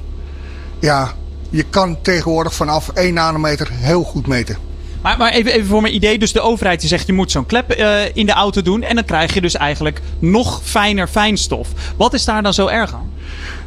[0.80, 1.14] ja,
[1.56, 4.58] je kan tegenwoordig vanaf 1 nanometer heel goed meten.
[5.02, 6.20] Maar, maar even, even voor mijn idee.
[6.20, 8.84] Dus de overheid die zegt je moet zo'n klep eh, in de auto doen.
[8.84, 11.68] En dan krijg je dus eigenlijk nog fijner fijnstof.
[11.98, 13.12] Wat is daar dan zo erg aan?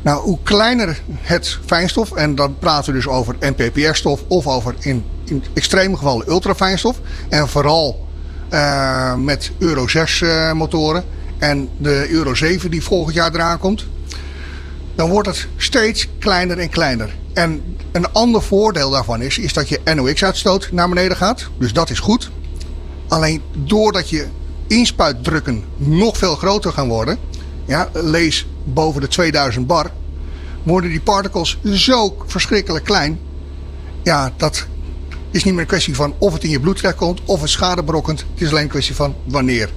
[0.02, 5.04] Nou, hoe kleiner het fijnstof, en dan praten we dus over NPPR-stof of over in,
[5.24, 7.00] in extreme gevallen ultrafijnstof.
[7.28, 8.06] En vooral
[8.48, 11.04] eh, met Euro 6 eh, motoren
[11.38, 13.86] en de Euro 7 die volgend jaar eraan komt.
[14.94, 17.10] Dan wordt het steeds kleiner en kleiner.
[17.38, 21.48] En een ander voordeel daarvan is, is dat je NOx-uitstoot naar beneden gaat.
[21.58, 22.30] Dus dat is goed.
[23.08, 24.26] Alleen doordat je
[24.66, 27.18] inspuitdrukken nog veel groter gaan worden,
[27.66, 29.90] ja, lees boven de 2000 bar,
[30.62, 33.20] worden die particles zo verschrikkelijk klein.
[34.02, 34.66] Ja, dat
[35.30, 37.82] is niet meer een kwestie van of het in je bloed terechtkomt of het schade
[37.82, 38.24] berokkent.
[38.32, 39.70] Het is alleen een kwestie van wanneer.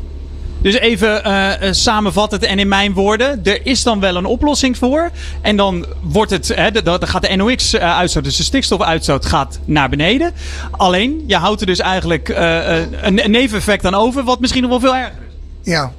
[0.61, 3.39] Dus even uh, samenvattend en in mijn woorden.
[3.43, 5.09] Er is dan wel een oplossing voor.
[5.41, 6.69] En dan wordt het, hè,
[6.99, 10.33] gaat de NOx-uitstoot, dus de stikstofuitstoot, gaat naar beneden.
[10.71, 14.95] Alleen, je houdt er dus eigenlijk een, neveneffect aan over, wat misschien nog wel veel
[14.95, 15.19] erger
[15.61, 15.71] is.
[15.71, 15.91] Ja,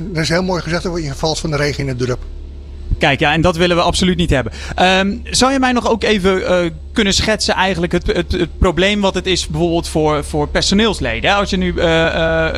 [0.00, 0.82] dat is heel mooi gezegd.
[0.82, 2.18] Je valt van de regen in het drup.
[2.98, 4.52] Kijk, ja, en dat willen we absoluut niet hebben.
[4.82, 9.00] Um, zou je mij nog ook even uh, kunnen schetsen eigenlijk het, het, het, probleem
[9.00, 11.34] wat het is bijvoorbeeld voor, voor personeelsleden?
[11.34, 12.48] Als je nu uh, uh,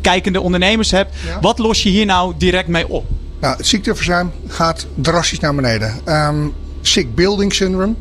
[0.00, 1.40] kijkende ondernemers hebt, ja.
[1.40, 3.04] wat los je hier nou direct mee op?
[3.40, 6.00] Nou, het ziekteverzuim gaat drastisch naar beneden.
[6.08, 7.94] Um, sick building syndrome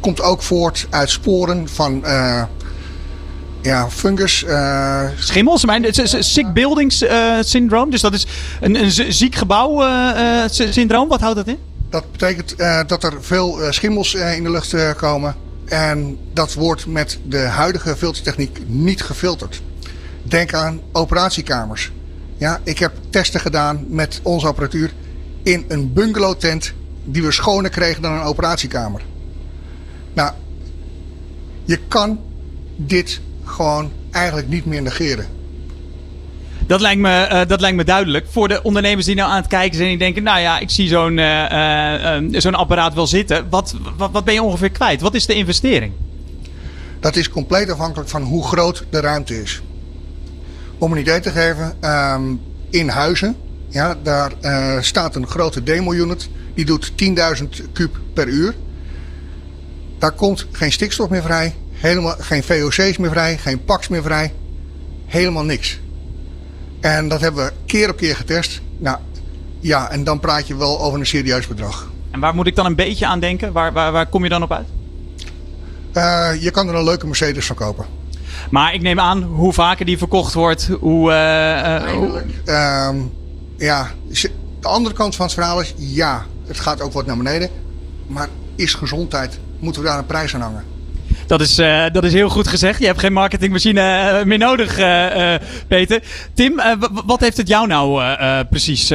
[0.00, 2.04] komt ook voort uit sporen van
[3.62, 4.42] ja, fungus.
[4.42, 5.08] Uh...
[5.18, 7.90] Schimmels, mijn, het is sick buildings uh, syndroom.
[7.90, 8.26] Dus dat is
[8.60, 11.08] een, een ziek gebouw uh, syndroom.
[11.08, 11.58] Wat houdt dat in?
[11.90, 12.54] Dat betekent
[12.86, 15.34] dat er veel schimmels in de lucht komen.
[15.64, 19.62] En dat wordt met de huidige filtertechniek niet gefilterd.
[20.22, 21.92] Denk aan operatiekamers.
[22.36, 24.92] Ja, ik heb testen gedaan met onze apparatuur
[25.42, 26.72] in een bungalow tent
[27.04, 29.02] die we schoner kregen dan een operatiekamer.
[30.12, 30.32] Nou,
[31.64, 32.20] je kan
[32.76, 35.26] dit gewoon eigenlijk niet meer negeren.
[36.66, 38.26] Dat lijkt, me, uh, dat lijkt me duidelijk.
[38.30, 40.22] Voor de ondernemers die nou aan het kijken zijn en die denken...
[40.22, 43.46] nou ja, ik zie zo'n uh, uh, zo'n apparaat wel zitten.
[43.50, 45.00] Wat, wat, wat ben je ongeveer kwijt?
[45.00, 45.92] Wat is de investering?
[47.00, 49.62] Dat is compleet afhankelijk van hoe groot de ruimte is.
[50.78, 53.36] Om een idee te geven, um, in huizen...
[53.70, 54.32] Ja, daar
[54.80, 56.28] staat een grote demo-unit.
[56.54, 56.92] Die doet
[57.40, 58.54] 10.000 kub per uur.
[59.98, 61.54] Daar komt geen stikstof meer vrij.
[61.78, 64.32] Helemaal geen VOC's meer vrij, geen PAX meer vrij.
[65.06, 65.78] Helemaal niks.
[66.80, 68.60] En dat hebben we keer op keer getest.
[68.78, 68.98] Nou,
[69.60, 71.90] ja, en dan praat je wel over een serieus bedrag.
[72.10, 73.52] En waar moet ik dan een beetje aan denken?
[73.52, 74.66] Waar, waar, waar kom je dan op uit?
[75.92, 77.86] Uh, je kan er een leuke Mercedes van kopen.
[78.50, 81.10] Maar ik neem aan, hoe vaker die verkocht wordt, hoe...
[81.10, 82.24] Uh, hoe...
[82.46, 82.90] Uh,
[83.56, 83.90] ja,
[84.60, 87.50] de andere kant van het verhaal is, ja, het gaat ook wat naar beneden.
[88.06, 90.64] Maar is gezondheid, moeten we daar een prijs aan hangen?
[91.28, 92.80] Dat is, uh, dat is heel goed gezegd.
[92.80, 95.34] Je hebt geen marketingmachine uh, meer nodig, uh,
[95.66, 96.02] Peter.
[96.34, 96.60] Tim,
[97.06, 98.02] wat heeft het jou nou
[98.50, 98.92] precies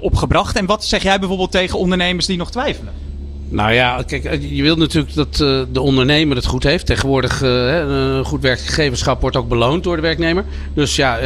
[0.00, 0.56] opgebracht?
[0.56, 3.05] En wat zeg jij bijvoorbeeld tegen ondernemers die nog twijfelen?
[3.48, 6.86] Nou ja, kijk, je wilt natuurlijk dat uh, de ondernemer het goed heeft.
[6.86, 10.44] Tegenwoordig uh, een goed werkgeverschap wordt ook beloond door de werknemer.
[10.74, 11.18] Dus ja,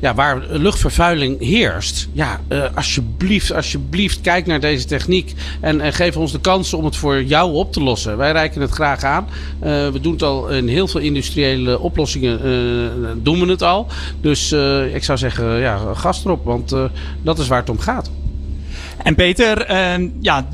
[0.00, 2.40] ja waar luchtvervuiling heerst, ja,
[2.74, 7.22] alsjeblieft, alsjeblieft, kijk naar deze techniek en, en, geef ons de kans om het voor
[7.22, 8.16] jou op te lossen.
[8.16, 9.26] Wij reiken het graag aan.
[9.60, 12.40] we doen het al in heel veel industriële oplossingen,
[13.22, 13.86] doen we het al.
[14.20, 14.52] Dus
[14.92, 16.74] ik zou zeggen, ja, gas erop, want
[17.22, 18.10] dat is waar het om gaat.
[19.02, 19.72] En Peter,
[20.20, 20.48] ja,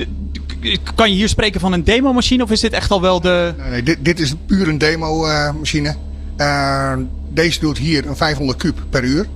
[0.94, 3.55] kan je hier spreken van een demo-machine of is dit echt al wel de.
[3.59, 5.94] Nee, nee dit, dit is puur een demo-machine.
[6.37, 6.92] Uh,
[7.29, 9.27] deze doet hier een 500 kub per uur.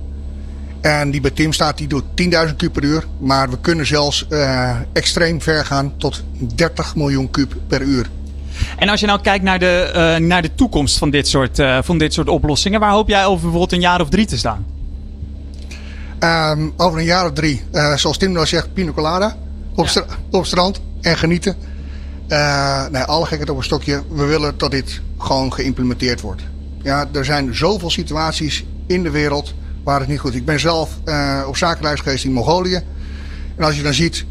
[0.81, 2.03] En die bij Tim staat, die doet
[2.47, 3.05] 10.000 kub per uur.
[3.19, 6.23] Maar we kunnen zelfs uh, extreem ver gaan tot
[6.55, 8.09] 30 miljoen kub per uur.
[8.77, 11.97] En als je nou kijkt naar de, uh, naar de toekomst van dit, soort, van
[11.97, 14.65] dit soort oplossingen, waar hoop jij over bijvoorbeeld een jaar of drie te staan?
[16.19, 17.63] Um, over een jaar of drie,
[17.95, 19.35] zoals Tim nou zegt, pina colada
[19.75, 20.05] op, ja.
[20.31, 21.55] op strand en genieten.
[22.27, 24.03] Uh, nee, alle gekheid op een stokje.
[24.09, 26.41] We willen dat dit gewoon geïmplementeerd wordt.
[26.81, 30.37] Ja, er zijn zoveel situaties in de wereld waar het niet goed is.
[30.37, 32.81] Ik ben zelf uh, op zakenreis geweest in Mongolië.
[33.55, 34.25] En als je dan ziet...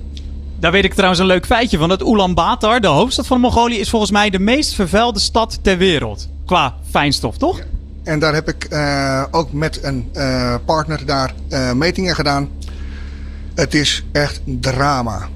[0.60, 1.88] Daar weet ik trouwens een leuk feitje van.
[1.88, 6.28] Dat Ulaanbaatar, de hoofdstad van Mongolië, is volgens mij de meest vervuilde stad ter wereld.
[6.46, 7.58] Qua fijnstof, toch?
[7.58, 7.64] Ja.
[8.02, 10.10] En daar heb ik uh, ook met een
[10.64, 11.34] partner daar
[11.74, 12.48] metingen gedaan.
[13.54, 15.28] Het is echt drama.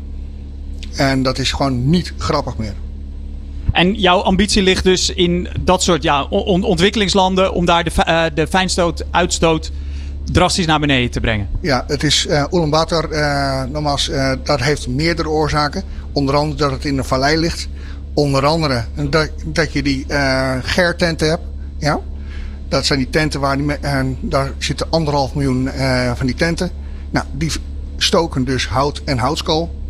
[0.97, 2.75] En dat is gewoon niet grappig meer.
[3.73, 8.25] En jouw ambitie ligt dus in dat soort ja, on ontwikkelingslanden om daar de, uh,
[8.35, 9.71] de fijnstoot, uitstoot
[10.25, 11.49] drastisch naar beneden te brengen.
[11.61, 15.83] Ja, het is uh, Ulaanbaatar, uh, nogmaals, uh, dat heeft meerdere oorzaken.
[16.13, 17.69] Onder andere dat het in een vallei ligt.
[18.15, 21.43] Onder andere dat, dat je die uh, GER-tenten hebt.
[21.79, 22.01] Ja?
[22.69, 25.69] Dat zijn die tenten waar die, en daar zitten anderhalf miljoen
[26.15, 26.71] van die tenten.
[27.11, 27.51] Nou, die
[27.97, 29.82] stoken dus hout en houtskool.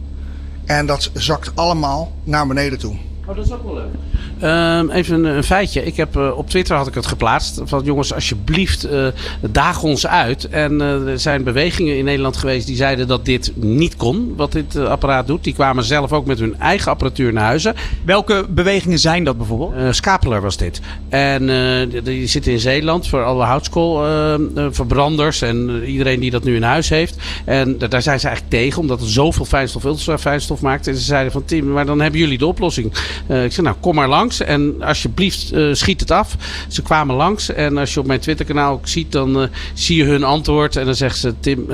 [0.79, 2.97] En dat zakt allemaal naar beneden toe.
[3.27, 3.95] Oh, dat is ook wel leuk.
[4.43, 5.85] Uh, even een, een, feitje.
[5.85, 7.61] Ik heb, uh, op Twitter had ik het geplaatst.
[7.65, 9.07] Van jongens, alsjeblieft, uh,
[9.41, 10.49] daag ons uit.
[10.49, 14.35] En uh, er zijn bewegingen in Nederland geweest die zeiden dat dit niet kon.
[14.37, 15.45] Wat dit apparaat doet.
[15.45, 17.75] Die kwamen zelf ook met hun eigen apparatuur naar huizen.
[18.05, 19.97] Welke bewegingen zijn dat bijvoorbeeld?
[19.97, 20.81] Skapeler was dit.
[21.09, 21.47] En
[21.91, 25.43] die, die zitten in Zeeland voor alle houtskoolverbranders.
[25.43, 27.17] en iedereen die dat nu in huis heeft.
[27.45, 28.81] En daar zijn ze eigenlijk tegen.
[28.81, 30.87] Omdat het zoveel fijnstof, ultrafijnstof maakt.
[30.87, 32.87] En ze zeiden van Tim, maar dan hebben jullie de oplossing.
[33.27, 36.37] Ik zei, nou, kom maar langs en alsjeblieft uh, schiet het af.
[36.69, 40.25] Ze kwamen langs en als je op mijn Twitter-kanaal ziet, dan uh, zie je hun
[40.25, 40.77] antwoord.
[40.77, 41.71] En dan zegt ze, Tim,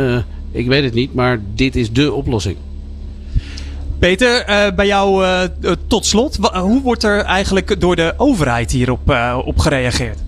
[0.52, 2.56] ik weet het niet, maar dit is de oplossing.
[3.98, 5.24] Peter, bij jou
[5.86, 6.36] tot slot.
[6.52, 10.18] Hoe wordt er eigenlijk door de overheid hierop op gereageerd?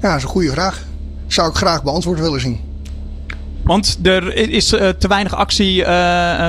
[0.00, 0.86] Ja, dat is een goede vraag.
[1.26, 2.60] Zou ik graag beantwoord willen zien.
[3.62, 5.84] Want er is te weinig actie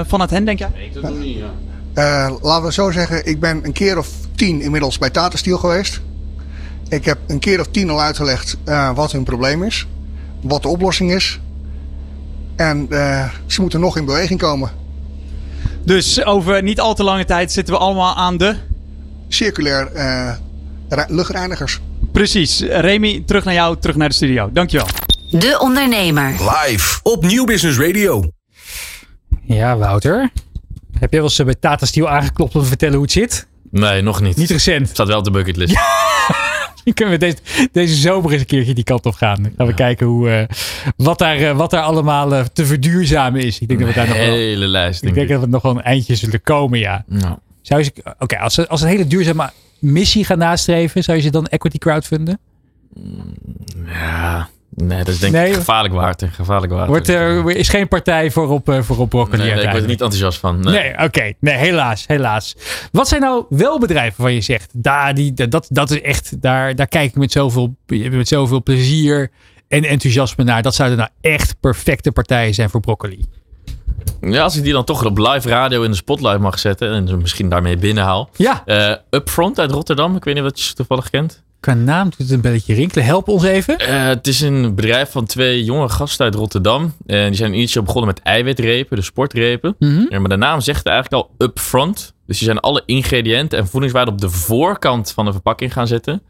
[0.05, 0.69] van het hen, denk jij?
[0.75, 1.51] Nee, dat doe niet, ja.
[1.95, 5.57] Uh, laten we zo zeggen, ik ben een keer of tien inmiddels bij Tata Steel
[5.57, 6.01] geweest.
[6.89, 9.87] Ik heb een keer of tien al uitgelegd uh, wat hun probleem is,
[10.41, 11.39] wat de oplossing is.
[12.55, 14.71] En uh, ze moeten nog in beweging komen.
[15.85, 18.55] Dus over niet al te lange tijd zitten we allemaal aan de.
[19.27, 19.91] Circulair
[21.07, 21.79] luchtreinigers.
[22.11, 22.59] Precies.
[22.61, 24.49] Remy, terug naar jou, terug naar de studio.
[24.51, 24.87] Dankjewel.
[25.29, 26.29] De Ondernemer.
[26.29, 28.31] Live op Nieuw Business Radio.
[29.41, 30.31] Ja, Wouter.
[30.99, 33.47] Heb jij wel eens bij Tata Steel aangeklopt om te vertellen hoe het zit?
[33.73, 34.37] Nee, nog niet.
[34.37, 34.89] Niet recent.
[34.89, 35.75] Staat wel op de bucketlist.
[36.83, 37.37] Dan kunnen we deze,
[37.71, 39.43] deze zomer eens een keertje die kant op gaan.
[39.43, 40.43] Dan gaan we kijken hoe, uh,
[40.97, 43.59] wat, daar, uh, wat daar allemaal uh, te verduurzamen is.
[43.59, 45.03] Ik denk dat we daar nog wel, hele lijst.
[45.03, 45.33] Ik denk, ik.
[45.33, 47.03] dat we nog wel een eindje zullen komen, ja.
[47.07, 47.37] Nou.
[47.61, 51.23] Zou je, Oké, okay, als, ze, als een hele duurzame missie gaan nastreven, zou je
[51.23, 52.39] ze dan equity crowdfunden?
[53.85, 56.23] Ja, Nee, dat is denk ik nee, gevaarlijk waard.
[56.31, 56.87] Gevaarlijk.
[56.87, 59.43] Wordt er is geen partij voor op, voor op broccoli.
[59.43, 60.59] Nee, nee ik word er niet enthousiast van.
[60.59, 61.03] Nee, nee oké.
[61.03, 61.35] Okay.
[61.39, 62.55] Nee, helaas, helaas.
[62.91, 66.75] Wat zijn nou wel bedrijven waarvan je zegt, daar, die, dat, dat is echt, daar,
[66.75, 69.31] daar kijk ik met zoveel, met zoveel plezier
[69.67, 70.61] en enthousiasme naar.
[70.61, 73.25] Dat zouden nou echt perfecte partijen zijn voor broccoli.
[74.21, 77.07] Ja, als ik die dan toch op live radio in de spotlight mag zetten en
[77.07, 78.29] ze misschien daarmee binnenhaal.
[78.35, 78.63] Ja.
[78.65, 80.15] Uh, Upfront uit Rotterdam.
[80.15, 81.43] Ik weet niet wat je toevallig kent.
[81.63, 83.05] Qua naam doet het een belletje rinkelen.
[83.05, 83.81] Help ons even.
[83.81, 86.93] Uh, het is een bedrijf van twee jonge gasten uit Rotterdam.
[87.05, 89.75] En die zijn initieel begonnen met eiwitrepen, de sportrepen.
[89.79, 90.07] Mm -hmm.
[90.09, 92.13] ja, maar de naam zegt eigenlijk al upfront.
[92.27, 96.21] Dus die zijn alle ingrediënten en voedingswaarde op de voorkant van de verpakking gaan zetten.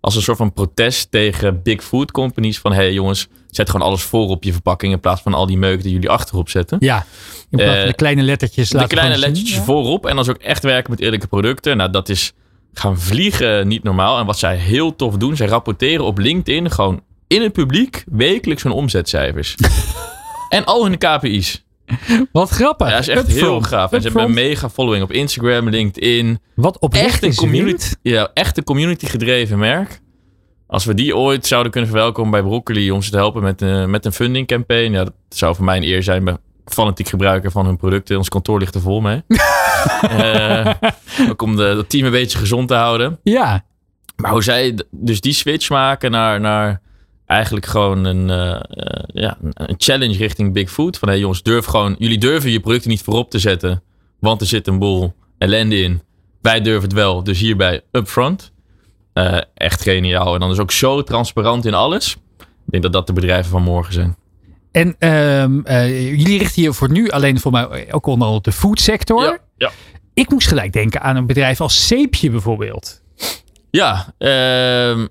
[0.00, 2.58] Als een soort van protest tegen big food companies.
[2.58, 4.92] Van hé hey jongens, zet gewoon alles voor op je verpakking.
[4.92, 6.76] In plaats van al die meuk die jullie achterop zetten.
[6.80, 7.06] Ja,
[7.50, 9.62] in plaats van de kleine lettertjes De kleine lettertjes ja.
[9.62, 10.06] voorop.
[10.06, 11.76] En dan ook echt werken met eerlijke producten.
[11.76, 12.32] Nou, dat is
[12.72, 14.18] gaan vliegen niet normaal.
[14.18, 18.62] En wat zij heel tof doen, zij rapporteren op LinkedIn gewoon in het publiek wekelijks
[18.62, 19.56] hun omzetcijfers.
[20.48, 21.64] en al hun KPI's.
[22.32, 22.88] Wat grappig.
[22.88, 23.92] Ja, dat is echt heel gaaf.
[23.92, 26.38] En ze hebben een mega following op Instagram, LinkedIn.
[26.54, 30.00] Wat op echt een community, ja, echt een community gedreven merk.
[30.66, 33.84] Als we die ooit zouden kunnen verwelkomen bij Broccoli om ze te helpen met, uh,
[33.84, 37.66] met een funding campaign, ja, dat zou voor mij een eer zijn fanatiek gebruiker van
[37.66, 38.16] hun producten.
[38.16, 39.22] Ons kantoor ligt er vol mee.
[40.02, 40.72] uh,
[41.30, 43.18] ook om de, het team een beetje gezond te houden.
[43.22, 43.64] Ja.
[44.16, 46.80] Maar hoe zij dus die switch maken naar, naar
[47.26, 50.98] eigenlijk gewoon een, uh, uh, ja, een challenge richting Big Food.
[50.98, 53.82] Van hey jongens, durf gewoon, jullie durven je producten niet voorop te zetten.
[54.20, 56.02] Want er zit een boel ellende in.
[56.40, 58.52] Wij durven het wel, dus hierbij upfront.
[59.54, 60.34] echt geniaal.
[60.34, 62.16] En dan is ook zo transparant in alles.
[62.38, 64.16] Ik denk dat dat de bedrijven van morgen zijn.
[64.72, 68.52] En uh, uh, jullie richten hier voor nu alleen voor mij ook onder op de
[68.52, 69.22] foodsector.
[69.22, 69.70] Ja, ja.
[70.14, 73.02] Ik moest gelijk denken aan een bedrijf als Zeepje bijvoorbeeld.
[73.70, 75.06] Ja, uh,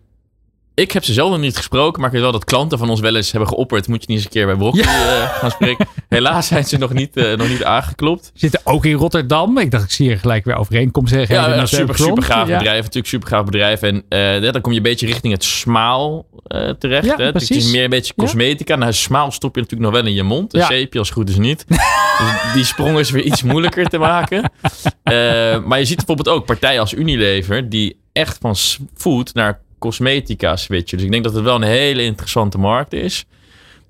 [0.73, 2.99] ik heb ze zelf nog niet gesproken, maar ik weet wel dat klanten van ons
[2.99, 3.87] wel eens hebben geopperd.
[3.87, 5.21] Moet je niet eens een keer bij Broccoli ja.
[5.21, 5.87] uh, gaan spreken.
[6.09, 8.31] Helaas zijn ze nog niet, uh, nog niet aangeklopt.
[8.33, 9.57] Zitten ook in Rotterdam.
[9.57, 11.35] Ik dacht, ik zie hier gelijk weer overeenkomst zeggen.
[11.35, 12.57] Ja, een super, super gaaf ja.
[12.57, 12.79] bedrijf.
[12.79, 13.81] Natuurlijk super gaaf bedrijf.
[13.81, 16.25] En uh, dan kom je een beetje richting het smaal
[16.79, 17.05] terecht.
[17.05, 17.31] Ja, hè?
[17.31, 17.49] precies.
[17.49, 18.75] Het is meer een beetje cosmetica.
[18.75, 20.53] Nou, smaal stop je natuurlijk nog wel in je mond.
[20.53, 20.67] Een Ja.
[20.67, 21.65] zeepje als goed is niet.
[22.19, 24.51] dus die sprong is weer iets moeilijker te maken.
[25.65, 27.69] maar je ziet bijvoorbeeld ook partijen als Unilever...
[27.69, 28.55] die echt van
[28.95, 30.97] food naar cosmetica switchen.
[30.97, 33.25] Dus ik denk dat het wel een hele interessante markt is.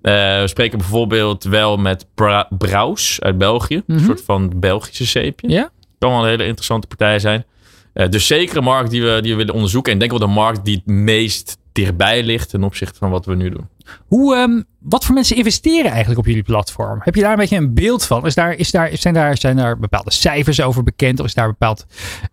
[0.02, 3.82] Uh, we spreken bijvoorbeeld wel met Bra Braus uit België.
[3.86, 3.98] Mhm.
[3.98, 5.50] Een soort van Belgische zeepje.
[5.50, 5.72] Ja.
[6.00, 7.46] Kan wel een hele interessante partij zijn.
[7.94, 9.92] Uh, dus zeker een markt die we, die we willen onderzoeken.
[9.92, 13.26] En ik denk wel de markt die het meest dichtbij ligt ten opzichte van wat
[13.26, 13.68] we nu doen.
[14.08, 17.00] Hoe, ehm, wat voor mensen investeren eigenlijk op jullie platform?
[17.04, 18.26] Heb je daar een beetje een beeld van?
[18.26, 21.20] Is daar, is daar, zijn, daar, zijn daar bepaalde cijfers over bekend?
[21.20, 21.86] Of is daar een bepaald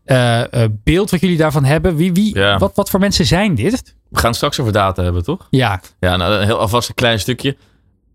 [0.05, 1.97] eh, eh, beeld wat jullie daarvan hebben?
[1.97, 2.59] Wie, wie, Ja.
[2.59, 3.97] wat, wat voor mensen zijn dit?
[4.09, 5.47] We gaan het straks over data hebben, toch?
[5.51, 7.57] Ja, Ja, nou, een heel, alvast een klein stukje.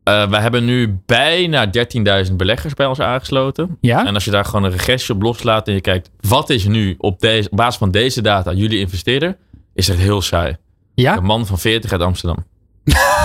[0.04, 1.69] Eh we hebben nu bijna
[2.28, 3.78] 13.000 beleggers bij ons aangesloten.
[3.82, 4.06] ja?
[4.06, 6.96] En als je daar gewoon een regressie op loslaat en je kijkt, wat is nu
[6.98, 9.38] op, deze, op basis van deze data jullie investeerder,
[9.74, 10.56] is het heel saai.
[10.93, 11.17] ja?
[11.17, 12.46] Een man van 40 uit Amsterdam.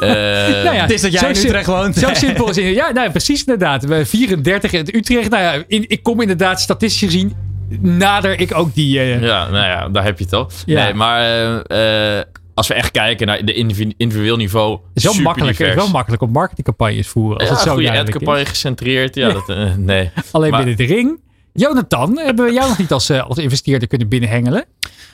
[0.00, 0.08] Eh,
[0.64, 1.94] Nou ja, Het is dat jij in Utrecht woont.
[1.96, 2.64] Zo simpel is het.
[2.74, 3.84] Ja, nou, precies inderdaad.
[3.84, 5.30] We 34 in Utrecht.
[5.30, 7.32] Nou ja, in- ik kom inderdaad statistisch gezien
[7.80, 8.98] nader ik ook die...
[9.00, 10.50] eh, Ja, nou ja, daar heb je het al.
[10.66, 10.84] Ja.
[10.84, 11.22] Nee, maar
[11.66, 12.20] eh,
[12.54, 15.66] als we echt kijken naar de individu- individueel niveau, Het is wel super makkelijk, het
[15.66, 15.84] is divers.
[15.90, 17.38] wel makkelijk om marketingcampagnes voeren.
[17.38, 19.14] Als Ja, het zo goede ad-campagne gecentreerd.
[19.14, 19.32] Ja, Ja.
[19.32, 20.10] Dat, nee.
[20.30, 21.20] Alleen maar- binnen de ring.
[21.52, 24.64] Jonathan, hebben we jou nog niet als, als investeerder kunnen binnenhengelen?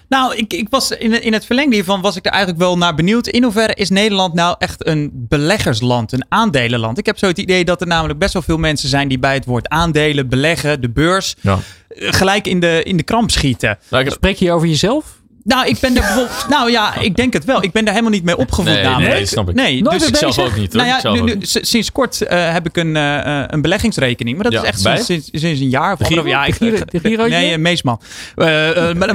[0.08, 2.94] Nou, ik, ik was in, in het verlengde hiervan was ik er eigenlijk wel naar
[2.94, 3.26] benieuwd.
[3.26, 6.98] In hoeverre is Nederland nou echt een beleggersland, een aandelenland?
[6.98, 9.34] Ik heb zo het idee dat er namelijk best wel veel mensen zijn die bij
[9.34, 11.58] het woord aandelen, beleggen, de beurs, Ja.
[11.88, 13.78] eh, gelijk in de, in de kramp schieten.
[13.90, 15.22] Nou, Spreek je over jezelf?
[15.44, 16.46] Nou, ik ben daar bijvoorbeeld.
[16.54, 17.62] Nou ja, ik denk het wel.
[17.62, 19.12] Ik ben daar helemaal niet mee opgevoed Nee, namelijk.
[19.14, 19.54] nee, snap ik.
[19.54, 20.72] Nee, Nooit dus mee ik zelf ook niet.
[20.72, 20.82] Hoor.
[20.84, 24.36] nou ja, Ik nu- sinds kort eh, heb ik een, eh, eh, een beleggingsrekening.
[24.36, 26.38] Maar dat Ja, is echt sinds, sinds, sinds een jaar of anderhalf Giro?
[26.38, 26.46] jaar.
[26.46, 27.30] De Giro- de Girootje?
[27.36, 27.58] Nee,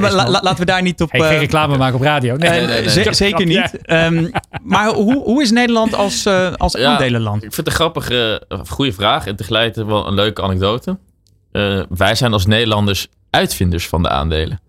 [0.12, 1.10] la- la- laten we daar niet op...
[1.12, 2.36] Hey, geen reclame maken op radio.
[2.36, 3.70] Nee, zeker niet.
[3.82, 4.28] Ehm,
[4.62, 7.36] maar hoe, hoe is Nederland als, als Ja, aandelenland?
[7.36, 10.98] Ik vind het een grappige, goede vraag en tegelijkertijd wel een leuke anekdote.
[11.88, 14.60] Wij zijn als Nederlanders uitvinders van de aandelen.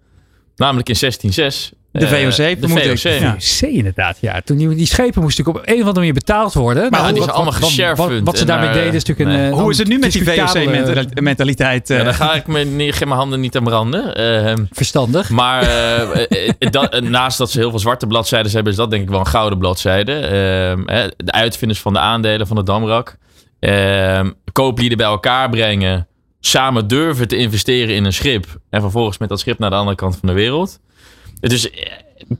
[0.62, 1.72] Namelijk in 1606.
[1.92, 2.68] De eh, VOC, de.
[2.68, 3.12] VOC.
[3.20, 3.68] Ja.
[3.68, 4.42] Inderdaad, ja.
[4.46, 6.82] Toen die, die schepen moesten op een of andere manier betaald worden.
[6.90, 9.30] Maar Nou, die zijn allemaal wat- wat- gesharefund Wat, wat ze daarmee deden is natuurlijk
[9.38, 9.48] nee.
[9.48, 9.54] een...
[9.54, 11.88] eh, Hoe is het nu met die VOC-mentaliteit?
[11.88, 14.16] Ja, daar ga ik me niet, geen mijn handen niet aan branden.
[14.16, 15.30] Ehm, Verstandig.
[15.30, 18.78] maar eh, eh, eh, dat, eh, naast dat ze heel veel zwarte bladzijden hebben, is
[18.78, 20.14] dat denk ik wel een gouden bladzijde.
[20.14, 23.18] Ehm, hè, de uitvinders van de aandelen van de Damrak.
[23.60, 26.08] Ehm, kooplieden bij elkaar brengen.
[26.44, 28.60] Samen durven te investeren in een schip.
[28.70, 30.80] En vervolgens met dat schip naar de andere kant van de wereld.
[31.40, 31.70] Dus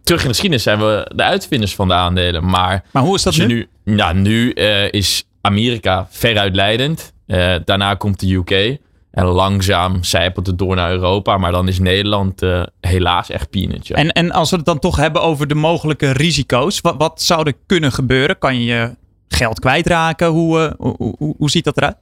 [0.04, 2.46] terug in de geschiedenis zijn we de uitvinders van de aandelen.
[2.46, 3.46] Maar Maar hoe is dat nu?
[3.46, 7.14] nu, ja, nu eh, is Amerika veruit leidend.
[7.28, 8.80] Eh, daarna komt de UK.
[9.12, 11.38] En langzaam zijpelt het door naar Europa.
[11.38, 12.42] Maar dan is Nederland
[12.80, 13.88] helaas echt peanut.
[13.88, 13.96] Ja.
[13.96, 16.82] En, en als we het dan toch hebben over de mogelijke risico's.
[16.82, 18.38] Wat, wat zou er kunnen gebeuren?
[18.38, 18.96] Kan je je
[19.28, 20.28] geld kwijtraken?
[20.28, 21.96] Hoe, hoe, hoe, hoe ziet dat eruit?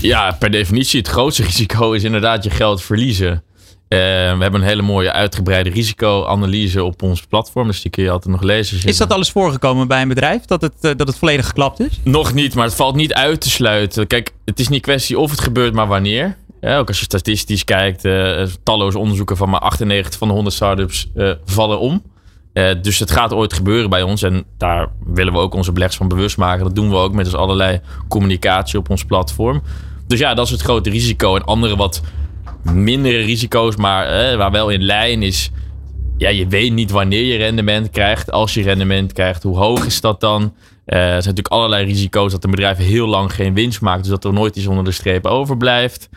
[0.00, 3.42] Ja, per definitie het grootste risico is inderdaad je geld verliezen.
[3.92, 7.66] Eh, we hebben een hele mooie uitgebreide risicoanalyse op ons platform.
[7.66, 8.88] Dus die kun je altijd nog lezen.
[8.88, 10.44] Is dat al eens voorgekomen bij een bedrijf?
[10.44, 12.00] Dat het, eh, dat het volledig geklapt is?
[12.02, 14.06] Nog niet, maar het valt niet uit te sluiten.
[14.06, 16.36] Kijk, het is niet kwestie of het gebeurt, maar wanneer.
[16.60, 20.54] Ja, ook als je statistisch kijkt, eh, talloze onderzoeken van maar 98 van de 100
[20.54, 21.08] startups
[21.44, 22.02] vallen om.
[22.52, 24.22] Eh, dus het gaat ooit gebeuren bij ons.
[24.22, 26.64] En daar willen we ook onze beleggers van bewust maken.
[26.64, 29.62] Dat doen we ook met dus allerlei communicatie op ons platform.
[30.06, 31.36] Dus ja, dat is het grote risico.
[31.36, 32.02] En andere wat
[32.62, 35.50] mindere risico's, maar eh, waar wel in lijn is.
[36.16, 38.30] Ja, je weet niet wanneer je rendement krijgt.
[38.30, 40.54] Als je rendement krijgt, hoe hoog is dat dan?
[40.84, 44.00] Eh, er zijn natuurlijk allerlei risico's dat een bedrijf heel lang geen winst maakt.
[44.00, 46.08] Dus dat er nooit iets onder de streep overblijft.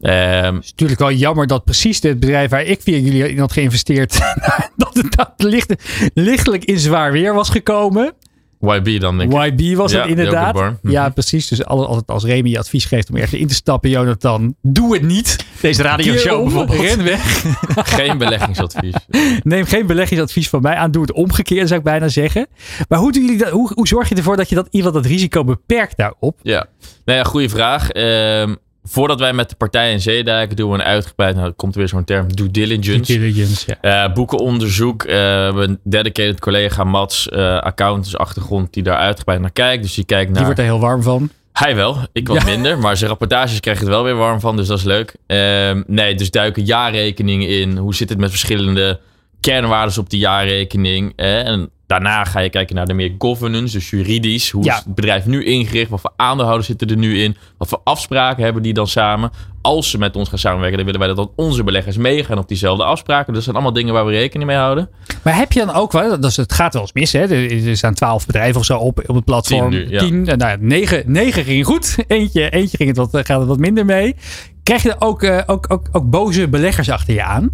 [0.00, 3.38] Ehm, Het is natuurlijk wel jammer dat precies dit bedrijf waar ik via jullie in
[3.38, 4.18] had geïnvesteerd,
[4.76, 5.74] dat het dat licht,
[6.14, 8.12] lichtelijk in zwaar weer was gekomen.
[8.60, 9.58] YB dan denk ik.
[9.58, 10.52] YB was Ja, het inderdaad.
[10.52, 10.78] bar.
[10.82, 10.92] Mhm.
[10.92, 11.48] Ja, precies.
[11.48, 15.02] Dus altijd als Remy je advies geeft om ergens in te stappen, Jonathan, doe het
[15.02, 15.36] niet.
[15.60, 16.80] Deze radioshow bijvoorbeeld.
[16.80, 17.44] Ren weg.
[17.96, 18.94] Geen beleggingsadvies.
[19.42, 20.90] Neem geen beleggingsadvies van mij aan.
[20.90, 22.46] Doe het omgekeerd, zou ik bijna zeggen.
[22.88, 25.06] Maar hoe, doen jullie dat, hoe, hoe zorg je ervoor dat je dat, iemand dat
[25.06, 26.38] risico beperkt daarop?
[26.42, 26.66] Ja,
[27.04, 27.90] nou ja, goede vraag.
[27.90, 31.74] Ehm, voordat wij met de partij in Zeedijk doen we een uitgebreid, nou er komt
[31.74, 33.12] weer zo'n term, due diligence.
[33.18, 34.04] Diligence, ja.
[34.06, 35.02] Eh, boekenonderzoek.
[35.02, 39.82] eh, we hebben een dedicated collega Mats, eh accountants achtergrond, die daar uitgebreid naar kijkt.
[39.82, 40.34] Dus die kijkt naar...
[40.36, 41.30] Die wordt er heel warm van.
[41.52, 42.44] Hij wel, ik wat Ja.
[42.44, 42.78] minder.
[42.78, 45.14] Maar zijn rapportages krijg je er wel weer warm van, dus dat is leuk.
[45.26, 47.76] Ehm, nee, dus duiken jaarrekeningen in.
[47.76, 49.00] Hoe zit het met verschillende
[49.40, 51.12] kernwaardes op die jaarrekening?
[51.16, 54.50] eh, en daarna ga je kijken naar de meer governance, dus juridisch.
[54.50, 54.72] Hoe Ja.
[54.78, 55.90] is het bedrijf nu ingericht?
[55.90, 57.36] Wat voor aandeelhouders zitten er nu in?
[57.58, 59.30] Wat voor afspraken hebben die dan samen?
[59.62, 62.48] Als ze met ons gaan samenwerken, dan willen wij dat dan onze beleggers meegaan op
[62.48, 63.26] diezelfde afspraken.
[63.26, 64.88] Dus dat zijn allemaal dingen waar we rekening mee houden.
[65.22, 67.20] Maar heb je dan ook wel, dat is, het gaat wel eens mis, hè?
[67.26, 69.70] Er, staan twaalf bedrijven of zo op, op het platform.
[69.70, 69.98] Tien nu, ja.
[69.98, 71.96] Tien, eh, nou, ja, negen, negen ging goed.
[72.06, 74.16] Eentje, eentje ging het wat, gaat het wat minder mee.
[74.62, 77.50] Krijg je er ook, eh, ook, ook, ook boze beleggers achter je aan?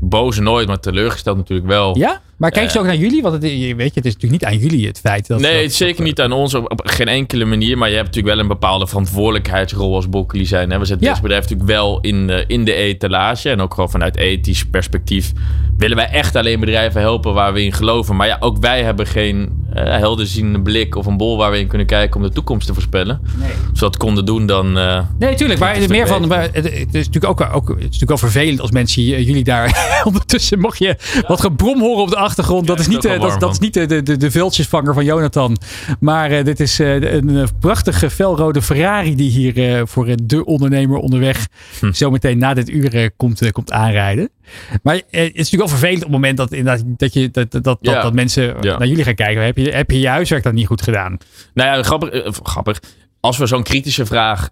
[0.00, 1.98] Boze nooit, maar teleurgesteld natuurlijk wel.
[1.98, 2.20] Ja?
[2.36, 3.22] Maar kijk ze ook naar jullie?
[3.22, 5.40] Want het, je weet je, het is natuurlijk niet aan jullie het feit dat...
[5.40, 7.78] nee, dat- het zeker niet aan ons op, op geen enkele manier.
[7.78, 10.70] Maar je hebt natuurlijk wel een bepaalde verantwoordelijkheidsrol als Broccoli zijn.
[10.70, 10.78] Hè?
[10.78, 11.12] We zetten Ja.
[11.12, 13.50] dit bedrijf natuurlijk wel in, de- in de etalage.
[13.50, 15.32] En ook gewoon vanuit ethisch perspectief
[15.78, 18.16] willen wij echt alleen bedrijven helpen waar we in geloven.
[18.16, 21.66] Maar ja, ook wij hebben geen eh, helderziende blik of een bol waar we in
[21.66, 23.20] kunnen kijken om de toekomst te voorspellen.
[23.38, 23.48] Nee.
[23.50, 24.78] Als we dat konden doen, dan.
[24.78, 25.60] eh, Nee, tuurlijk.
[25.60, 26.28] Maar Dat is meer van.
[26.28, 29.44] Maar het, het is natuurlijk ook, ook, het is natuurlijk wel vervelend als mensen jullie
[29.44, 29.72] daar.
[30.04, 32.66] ondertussen mocht je wat gebrom horen op de achtergrond.
[32.66, 35.04] dat is niet, ook eh, dat, dat is niet de, de, de, de vultjesvanger van
[35.04, 35.56] Jonathan.
[36.00, 40.14] Maar eh, dit is eh, een eh, prachtige felrode Ferrari die hier eh, voor eh,
[40.22, 41.46] de ondernemer onderweg.
[41.80, 41.92] Hm.
[41.92, 44.28] zometeen na dit uur eh, komt, eh, komt aanrijden.
[44.82, 47.50] Maar eh, het is natuurlijk wel vervelend op het moment dat, inderdaad, dat, je, dat,
[47.50, 48.02] dat, dat, Ja.
[48.02, 48.78] dat mensen Ja.
[48.78, 49.44] naar jullie gaan kijken.
[49.44, 51.18] Heb je, heb je je huiswerk dan niet goed gedaan?
[51.54, 52.08] Nou ja, grappig.
[52.10, 52.80] eh, grappig.
[53.20, 54.48] Als we zo'n kritische vraag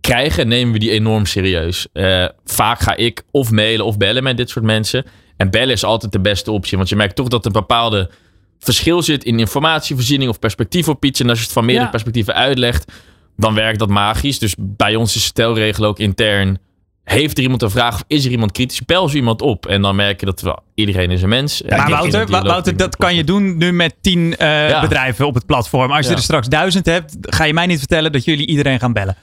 [0.00, 1.86] krijgen, nemen we die enorm serieus.
[1.92, 5.04] Eh, vaak ga ik of mailen of bellen met dit soort mensen.
[5.36, 6.76] En bellen is altijd de beste optie.
[6.76, 8.10] Want je merkt toch dat er een bepaalde
[8.58, 11.20] verschil zit in informatievoorziening of perspectief op iets.
[11.20, 11.90] En als je het van meerdere Ja.
[11.90, 12.92] perspectieven uitlegt,
[13.36, 14.38] dan werkt dat magisch.
[14.38, 16.58] Dus bij ons is de stelregel ook intern.
[17.04, 18.84] Heeft er iemand een vraag of is er iemand kritisch?
[18.84, 19.66] Bel zo iemand op.
[19.66, 21.62] En dan merk je dat wel, iedereen is een mens.
[21.62, 24.80] En maar Wouter, Wouter, dat kan je doen nu met tien eh, Ja.
[24.80, 25.90] bedrijven op het platform.
[25.92, 26.16] Als je Ja.
[26.16, 29.16] er straks duizend hebt, ga je mij niet vertellen dat jullie iedereen gaan bellen.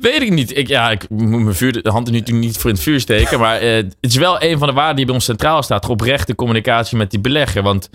[0.00, 0.56] Weet ik niet.
[0.56, 3.38] Ik, ja, ik moet mijn vuur, de hand nu niet voor in het vuur steken.
[3.38, 5.88] Maar eh, het is wel een van de waarden die bij ons centraal staat.
[5.88, 7.62] Oprechte communicatie met die belegger.
[7.62, 7.90] Want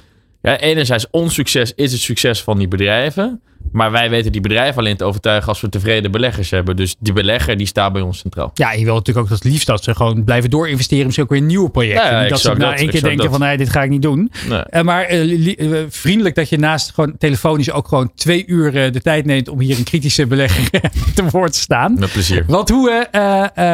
[0.45, 3.41] ja, enerzijds, ons succes is het succes van die bedrijven.
[3.71, 6.75] Maar wij weten die bedrijven alleen te overtuigen als we tevreden beleggers hebben.
[6.75, 8.51] Dus die belegger die staat bij ons centraal.
[8.53, 11.03] Ja, je wil natuurlijk ook het liefst dat ze gewoon blijven doorinvesteren.
[11.03, 12.11] Misschien ook weer in nieuwe projecten.
[12.11, 13.29] Ja, dat ze na één keer denken dat.
[13.29, 14.31] van nee, dit ga ik niet doen.
[14.49, 14.59] Nee.
[14.59, 19.01] Eh, maar eh, eh, vriendelijk dat je naast gewoon telefonisch ook gewoon twee uur de
[19.01, 20.81] tijd neemt om hier een kritische belegger
[21.15, 21.93] te woord te staan.
[21.99, 22.43] Met plezier.
[22.47, 23.07] Want hoe,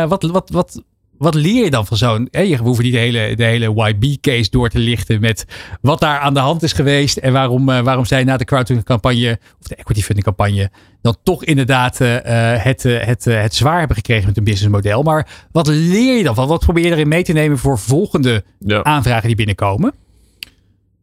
[0.07, 0.81] wat, wat, wat,
[1.21, 2.27] wat leer je dan van zo'n...
[2.31, 5.45] Je hoeft niet de hele, de hele YB-case door te lichten met
[5.81, 7.17] wat daar aan de hand is geweest.
[7.17, 12.01] En waarom, eh, waarom zij na de crowdfunding-campagne, of de equity funding-campagne, dan toch inderdaad
[12.01, 15.03] eh, eh, het, het, het zwaar hebben gekregen met hun businessmodel.
[15.03, 16.47] Maar wat leer je dan van?
[16.47, 18.83] Wat probeer je erin mee te nemen voor volgende Ja.
[18.83, 19.93] aanvragen die binnenkomen?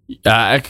[0.07, 0.61] Ja,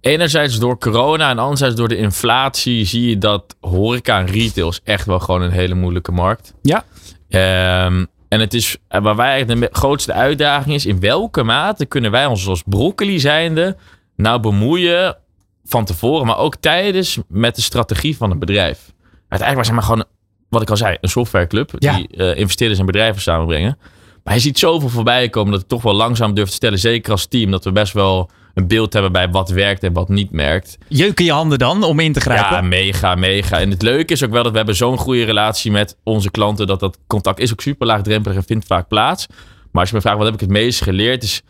[0.00, 4.80] enerzijds door corona en anderzijds door de inflatie zie je dat horeca en retail is
[4.84, 6.54] echt wel gewoon een hele moeilijke markt.
[6.62, 6.84] Ja.
[7.28, 11.86] Ehm, en het is, en waar wij eigenlijk de grootste uitdaging is, in welke mate
[11.86, 13.76] kunnen wij ons als broccoli zijnde
[14.16, 15.16] nou bemoeien
[15.64, 18.92] van tevoren, maar ook tijdens met de strategie van het bedrijf.
[19.28, 20.04] Uiteindelijk zijn we gewoon,
[20.48, 21.96] wat ik al zei, een softwareclub Ja.
[21.96, 23.78] die eh, investeerders en bedrijven samenbrengen.
[24.24, 27.12] Maar je ziet zoveel voorbij komen dat ik toch wel langzaam durf te stellen, zeker
[27.12, 30.28] als team, dat we best wel een beeld hebben bij wat werkt en wat niet
[30.30, 30.78] werkt.
[30.88, 32.56] Jeuken je handen dan om in te grijpen?
[32.56, 33.60] Ja, mega, mega.
[33.60, 36.66] En het leuke is ook wel dat we hebben zo'n goede relatie met onze klanten.
[36.66, 39.26] Dat dat contact is ook super laagdrempelig en vindt vaak plaats.
[39.72, 41.42] Maar als je me vraagt wat heb ik het meest geleerd is...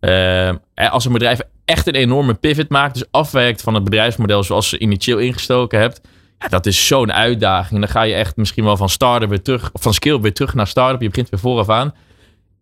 [0.00, 2.94] eh, als een bedrijf echt een enorme pivot maakt.
[2.94, 6.00] Dus afwijkt van het bedrijfsmodel zoals ze initieel ingestoken hebt.
[6.38, 7.80] Ja, dat is zo'n uitdaging.
[7.80, 9.70] Dan ga je echt misschien wel van start-up weer terug...
[9.72, 11.00] Of van skill weer terug naar start-up.
[11.00, 11.94] Je begint weer vooraf aan.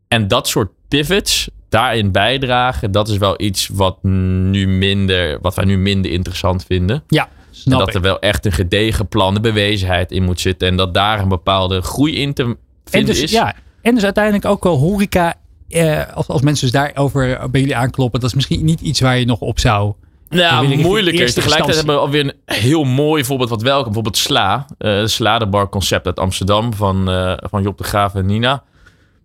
[0.08, 5.64] En dat soort pivots daarin bijdragen, dat is wel iets wat nu minder, wat wij
[5.64, 7.02] nu minder interessant vinden.
[7.08, 7.28] Ja,
[7.64, 10.68] En dat er wel echt een gedegen plan, de bewezenheid in moet zitten.
[10.68, 13.30] En dat daar een bepaalde groei in te En vinden dus, is.
[13.30, 15.34] ja, en dus uiteindelijk ook wel horeca.
[15.68, 19.18] Eh, als, als mensen dus daarover bij jullie aankloppen, dat is misschien niet iets waar
[19.18, 19.92] je nog op zou.
[20.28, 21.32] Nou, richting moeilijker.
[21.32, 23.84] Tegelijkertijd hebben we alweer een heel mooi voorbeeld wat welkom.
[23.84, 24.66] Bijvoorbeeld Sla.
[24.78, 28.62] eh de Sladebar concept uit Amsterdam van, eh, van Job de Graaf en Nina.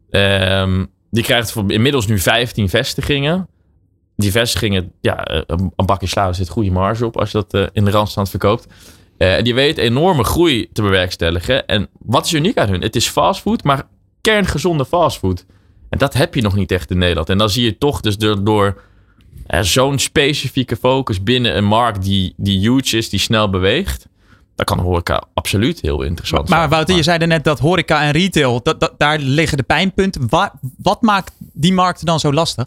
[0.09, 3.47] Ehm, die krijgt inmiddels nu 15 vestigingen.
[4.15, 7.67] Die vestigingen, ja, eh, een bakje sla, zit goede marge op als je dat eh,
[7.73, 8.67] in de randstand verkoopt.
[9.17, 11.67] Eh, en die weet enorme groei te bewerkstelligen.
[11.67, 12.81] En wat is uniek aan hun?
[12.81, 13.87] Het is fastfood, maar
[14.21, 15.45] kerngezonde fastfood.
[15.89, 17.29] En dat heb je nog niet echt in Nederland.
[17.29, 18.81] En dan zie je toch dus door, door
[19.61, 24.07] zo'n specifieke focus binnen een markt die, die huge is, die snel beweegt.
[24.55, 26.69] Dan kan horeca absoluut heel interessant Maar zijn.
[26.69, 30.29] Wouter, je zei net dat horeca en retail, dat, dat, daar liggen de pijnpunten.
[30.29, 32.65] Wa- wat maakt die markten dan zo lastig?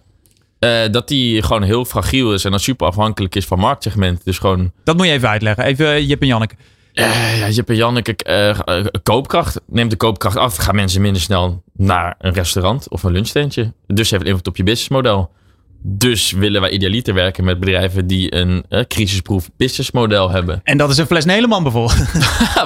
[0.58, 4.24] Eh, dat die gewoon heel fragiel is en dan super afhankelijk is van marktsegmenten.
[4.24, 5.64] Dus gewoon, Dat moet je even uitleggen.
[5.64, 6.54] Even eh, Jip en Janneke.
[6.92, 9.60] eh, ja, Jip en Janneke, eh, koopkracht.
[9.66, 13.72] Neemt de koopkracht af, gaan mensen minder snel naar een restaurant of een lunchtentje.
[13.86, 15.30] Dus heeft invloed op je businessmodel.
[15.86, 20.60] Dus willen wij idealiter werken met bedrijven die een eh, crisisproof businessmodel hebben.
[20.62, 21.98] En dat is een fles Nederland bijvoorbeeld.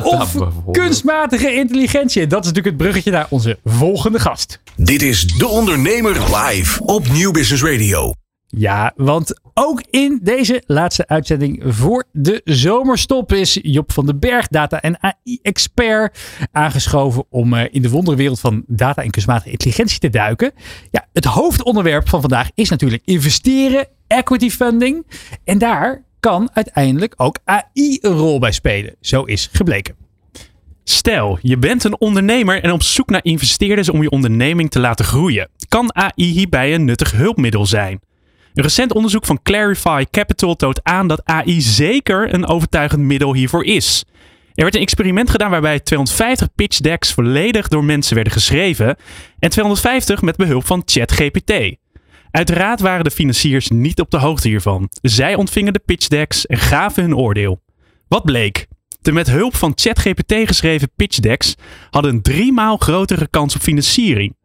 [0.02, 0.76] Of bijvoorbeeld.
[0.76, 2.26] kunstmatige intelligentie.
[2.26, 4.60] Dat is natuurlijk het bruggetje naar onze volgende gast.
[4.76, 8.14] Dit is De Ondernemer live op Nieuw Business Radio.
[8.50, 14.48] Ja, want ook in deze laatste uitzending voor de zomerstop is Job van den Berg,
[14.48, 16.18] data- en AI-expert,
[16.52, 20.52] aangeschoven om eh, in de wonderwereld van data en kunstmatige intelligentie te duiken.
[20.90, 25.06] Ja, het hoofdonderwerp van vandaag is natuurlijk investeren, equity funding.
[25.44, 28.94] En daar kan uiteindelijk ook AI een rol bij spelen.
[29.00, 29.96] Zo is gebleken.
[30.84, 35.04] Stel, je bent een ondernemer en op zoek naar investeerders om je onderneming te laten
[35.04, 35.48] groeien.
[35.68, 38.00] Kan AI hierbij een nuttig hulpmiddel zijn?
[38.58, 43.64] Een recent onderzoek van Clarify Capital toont aan dat AI zeker een overtuigend middel hiervoor
[43.64, 44.04] is.
[44.54, 48.96] Er werd een experiment gedaan waarbij 250 pitch decks volledig door mensen werden geschreven
[49.38, 51.76] en 250 met behulp van ChatGPT.
[52.30, 54.88] Uiteraard waren de financiers niet op de hoogte hiervan.
[55.02, 57.62] Zij ontvingen de pitch decks en gaven hun oordeel.
[58.08, 58.66] Wat bleek?
[59.00, 61.54] De met hulp van ChatGPT geschreven pitch decks
[61.90, 64.37] hadden een driemaal grotere kans op financiering.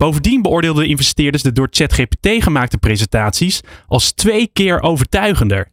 [0.00, 5.70] Bovendien beoordeelden investeerders de door ChatGPT gemaakte presentaties als twee keer overtuigender.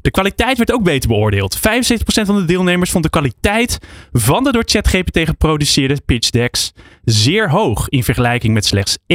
[0.00, 1.58] De kwaliteit werd ook beter beoordeeld.
[1.58, 1.60] 75%
[2.02, 3.78] van de deelnemers vond de kwaliteit
[4.12, 6.72] van de door ChatGPT geproduceerde pitch decks
[7.04, 9.06] zeer hoog in vergelijking met slechts 31%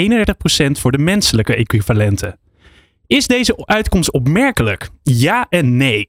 [0.71, 2.39] voor de menselijke equivalenten.
[3.07, 4.89] Is deze uitkomst opmerkelijk?
[5.03, 6.07] Ja en nee.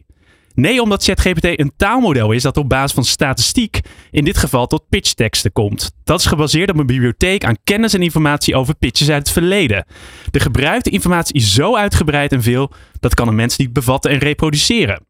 [0.55, 3.80] Nee, omdat ChatGPT een taalmodel is dat op basis van statistiek
[4.11, 5.92] in dit geval tot pitchteksten komt.
[6.05, 9.86] Dat is gebaseerd op een bibliotheek aan kennis en informatie over pitches uit het verleden.
[10.30, 14.18] De gebruikte informatie is zo uitgebreid en veel dat kan een mens niet bevatten en
[14.18, 15.07] reproduceren.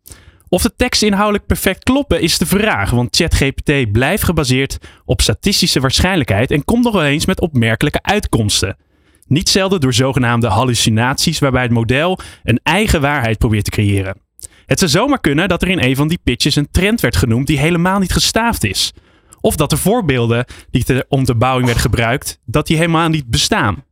[0.48, 5.80] Of de teksten inhoudelijk perfect kloppen is de vraag, want ChatGPT blijft gebaseerd op statistische
[5.80, 8.76] waarschijnlijkheid en komt nog wel eens met opmerkelijke uitkomsten.
[9.26, 14.23] Niet zelden door zogenaamde hallucinaties waarbij het model een eigen waarheid probeert te creëren.
[14.66, 17.46] Het zou zomaar kunnen dat er in een van die pitches een trend werd genoemd
[17.46, 18.92] die helemaal niet gestaafd is.
[19.40, 23.84] Of dat de voorbeelden die ter onderbouwing werden gebruikt, dat die helemaal niet bestaan.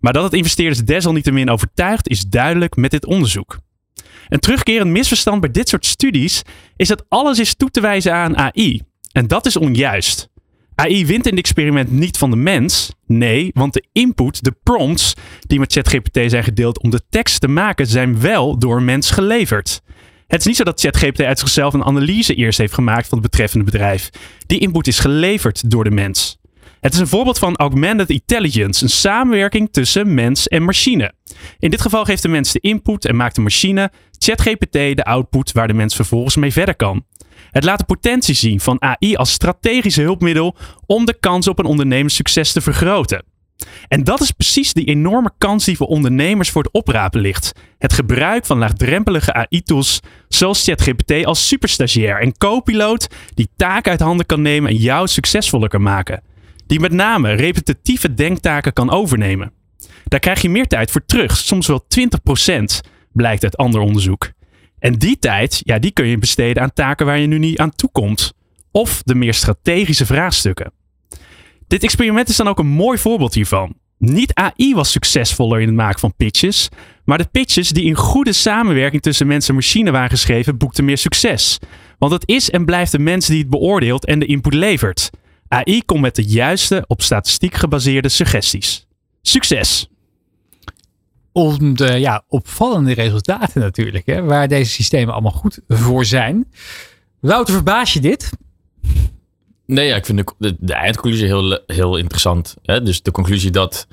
[0.00, 3.58] Maar dat het investeerders desalniettemin overtuigt is duidelijk met dit onderzoek.
[4.28, 6.42] Een terugkerend misverstand bij dit soort studies
[6.76, 8.82] is dat alles is toe te wijzen aan AI.
[9.12, 10.28] En dat is onjuist.
[10.74, 12.92] AI wint in het experiment niet van de mens.
[13.06, 17.48] Nee, want de input, de prompts die met ChatGPT zijn gedeeld om de tekst te
[17.48, 19.82] maken, zijn wel door een mens geleverd.
[20.26, 23.30] Het is niet zo dat ChatGPT uit zichzelf een analyse eerst heeft gemaakt van het
[23.30, 24.10] betreffende bedrijf.
[24.46, 26.38] Die input is geleverd door de mens.
[26.80, 31.12] Het is een voorbeeld van augmented intelligence, een samenwerking tussen mens en machine.
[31.58, 35.52] In dit geval geeft de mens de input en maakt de machine, ChatGPT, de output
[35.52, 37.04] waar de mens vervolgens mee verder kan.
[37.50, 40.56] Het laat de potentie zien van AI als strategisch hulpmiddel
[40.86, 43.24] om de kans op een ondernemerssucces te vergroten.
[43.88, 47.52] En dat is precies die enorme kans die voor ondernemers voor het oprapen ligt.
[47.78, 54.26] Het gebruik van laagdrempelige AI-tools zoals ChatGPT als superstagiair en co-piloot die taken uit handen
[54.26, 56.22] kan nemen en jou succesvoller kan maken.
[56.66, 59.52] Die met name repetitieve denktaken kan overnemen.
[60.04, 61.86] Daar krijg je meer tijd voor terug, soms wel
[62.48, 64.30] 20%, blijkt uit ander onderzoek.
[64.78, 67.74] En die tijd, ja, die kun je besteden aan taken waar je nu niet aan
[67.74, 68.32] toe komt.
[68.70, 70.72] Of de meer strategische vraagstukken.
[71.66, 73.74] Dit experiment is dan ook een mooi voorbeeld hiervan.
[73.98, 76.68] Niet AI was succesvoller in het maken van pitches,
[77.04, 80.98] maar de pitches die in goede samenwerking tussen mens en machine waren geschreven, boekten meer
[80.98, 81.58] succes.
[81.98, 85.10] Want het is en blijft de mens die het beoordeelt en de input levert.
[85.48, 88.86] AI komt met de juiste, op statistiek gebaseerde suggesties.
[89.22, 89.88] Succes!
[91.32, 96.46] Om de ja, opvallende resultaten natuurlijk, hè, waar deze systemen allemaal goed voor zijn.
[97.20, 98.30] Wouter, verbaas je dit?
[99.66, 102.56] Nee, ja, ik vind de, de, de eindconclusie heel, heel interessant.
[102.62, 102.82] Hè?
[102.82, 103.86] Dus de conclusie dat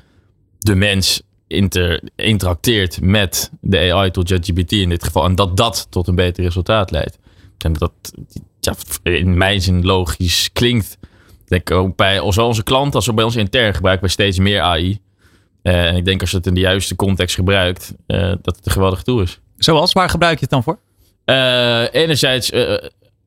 [0.58, 5.24] de mens inter, interacteert met de AI tot ChatGPT in dit geval.
[5.24, 7.18] En dat dat tot een beter resultaat leidt.
[7.58, 7.92] En dat
[8.60, 10.98] ja, in mijn zin logisch klinkt.
[11.44, 14.38] Ik denk ook bij zowel onze klanten als ook bij ons intern gebruiken we steeds
[14.38, 14.98] meer AI.
[15.62, 18.66] Uh, en ik denk als je het in de juiste context gebruikt, uh, dat het
[18.66, 19.40] een geweldig tool is.
[19.56, 20.78] Zoals, waar gebruik je het dan voor?
[21.24, 22.50] Uh, enerzijds,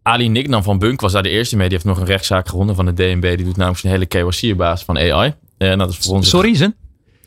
[0.08, 1.70] Ali Nicknam van Bunk was daar de eerste mee.
[1.70, 3.22] Die heeft nog een rechtszaak gewonnen van de DNB.
[3.22, 5.34] Die doet namelijk zijn hele KYC op basis van AI.
[5.58, 6.76] En dat is voor ons Sorry, zijn?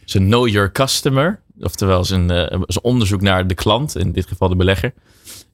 [0.05, 1.41] Zijn Know Your Customer.
[1.61, 4.95] Oftewel zijn, zijn onderzoek naar de klant, in dit geval de belegger.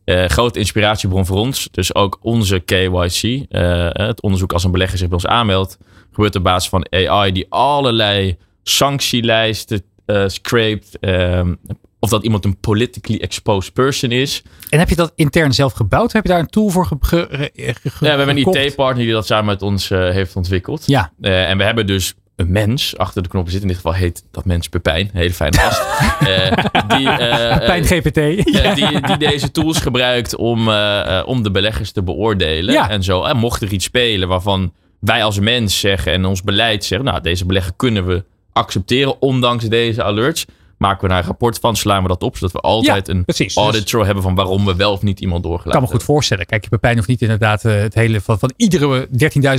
[0.04, 1.68] grote inspiratiebron voor ons.
[1.70, 3.46] Dus ook onze KYC.
[3.92, 5.78] het onderzoek als een belegger zich bij ons aanmeldt.
[6.12, 10.98] Gebeurt op basis van AI die allerlei sanctielijsten uh, scraped.
[11.00, 11.58] Um,
[11.98, 14.42] of dat iemand een politically exposed person is.
[14.70, 16.12] En heb je dat intern zelf gebouwd?
[16.12, 19.12] Heb je daar een tool voor ge, ge, ge, Ja, we hebben een IT-partner die
[19.12, 20.82] dat samen met ons uh, heeft ontwikkeld.
[20.86, 21.12] Ja.
[21.20, 23.70] Uh, en we hebben dus een mens achter de knoppen zitten.
[23.70, 25.10] In dit geval heet dat mens Pepijn.
[25.12, 25.82] Een hele fijne gast.
[26.96, 27.08] die,
[27.58, 28.48] Pepijn GPT.
[28.52, 28.74] Ja.
[28.74, 30.68] Die, die, deze tools gebruikt om,
[31.24, 32.74] om de beleggers te beoordelen.
[32.74, 32.90] Ja.
[32.90, 33.22] En zo.
[33.22, 37.06] En mocht er iets spelen waarvan wij als mens zeggen en ons beleid zeggen...
[37.06, 40.46] nou, deze belegger kunnen we accepteren, ondanks deze alerts.
[40.78, 43.24] Maken we daar een rapport van, slaan we dat op, zodat we altijd ja, een
[43.24, 43.56] precies.
[43.56, 46.06] audit trail hebben van waarom we wel of niet iemand doorgelaten Ik kan me goed
[46.14, 46.46] voorstellen.
[46.46, 49.08] Kijk, je Pepijn hoeft niet inderdaad uh, het hele van, van iedere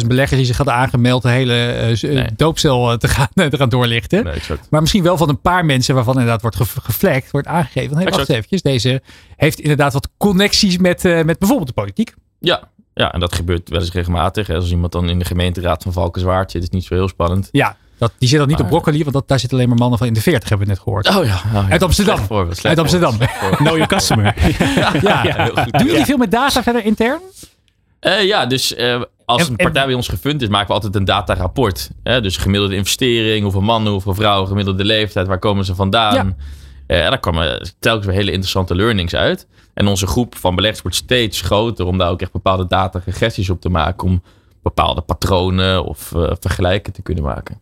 [0.01, 2.27] 13.000 beleggers die zich hadden aangemeld, de hele uh, nee.
[2.35, 4.23] doopcel te gaan, te gaan doorlichten.
[4.23, 7.89] Nee, maar misschien wel van een paar mensen waarvan inderdaad wordt ge geflekt, wordt aangegeven.
[7.89, 9.01] Van, hey, wacht eventjes, deze
[9.35, 12.13] heeft inderdaad wat connecties met, uh, met bijvoorbeeld de politiek.
[12.39, 14.49] Ja, ja, en dat gebeurt wel eens regelmatig.
[14.49, 17.49] Als iemand dan in de gemeenteraad van Valkenswaard zit, is niet zo heel spannend.
[17.51, 17.77] Ja.
[17.97, 19.97] Dat, die zit dan niet op Maar- broccoli, want dat, daar zitten alleen maar mannen
[19.97, 21.07] van in de 40, hebben we net gehoord.
[21.07, 21.41] Oh ja.
[21.45, 21.67] oh ja.
[21.69, 22.17] Uit Amsterdam.
[22.17, 23.11] Voorbeeld, Uit Amsterdam.
[23.13, 23.55] voorbeeld.
[23.63, 24.33] Know your customer.
[25.01, 25.21] ja.
[25.21, 25.71] heel goed.
[25.71, 26.05] Doen jullie Ja.
[26.05, 27.19] veel met data verder intern?
[27.99, 30.73] Eh, ja, dus eh, als En- een en- partij bij ons gefund is, maken we
[30.73, 31.89] altijd een datarapport.
[32.03, 32.21] Hè?
[32.21, 36.37] Dus gemiddelde investering, hoeveel mannen, hoeveel vrouwen, gemiddelde leeftijd, waar komen ze vandaan.
[36.87, 39.47] Eh, en daar komen telkens weer hele interessante learnings uit.
[39.73, 43.61] En onze groep van beleggers wordt steeds groter om daar ook echt bepaalde dataregressies op
[43.61, 44.07] te maken.
[44.07, 44.23] Om
[44.63, 47.59] bepaalde patronen of vergelijken te kunnen maken.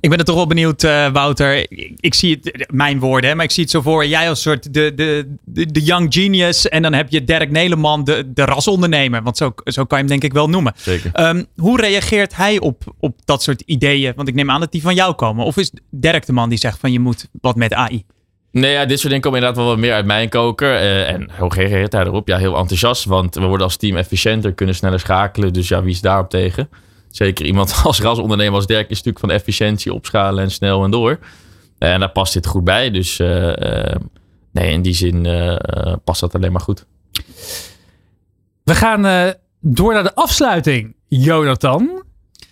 [0.00, 1.56] Ik ben er toch wel benieuwd, eh, Wouter.
[1.56, 4.06] Ik, ik zie het, mijn woorden, hè, maar ik zie het zo voor.
[4.06, 6.68] Jij als soort de, de, de, de young genius.
[6.68, 9.22] En dan heb je Dirk Neleman, de, de rasondernemer.
[9.22, 10.72] Want zo, zo kan je hem denk ik wel noemen.
[10.76, 11.10] Zeker.
[11.12, 14.12] Ehm, hoe reageert hij op, op dat soort ideeën?
[14.16, 15.44] Want ik neem aan dat die van jou komen.
[15.44, 18.04] Of is Dirk de man die zegt van je moet wat met AI?
[18.50, 20.74] Nee, ja, dit soort dingen komen inderdaad wel wat meer uit mijn koker.
[20.74, 22.28] Eh, en hoe reageert hij erop?
[22.28, 23.04] Ja, heel enthousiast.
[23.04, 25.52] Want we worden als team efficiënter, kunnen sneller schakelen.
[25.52, 26.68] Dus ja, wie is daarop tegen?
[27.14, 31.18] Zeker iemand als rasondernemer als Dirk is natuurlijk van efficiëntie, opschalen en snel en door.
[31.78, 32.90] En daar past dit goed bij.
[32.90, 34.00] Dus eh, eh,
[34.52, 36.86] nee, in die zin eh, past dat alleen maar goed.
[38.62, 42.02] We gaan door naar de afsluiting, Jonathan.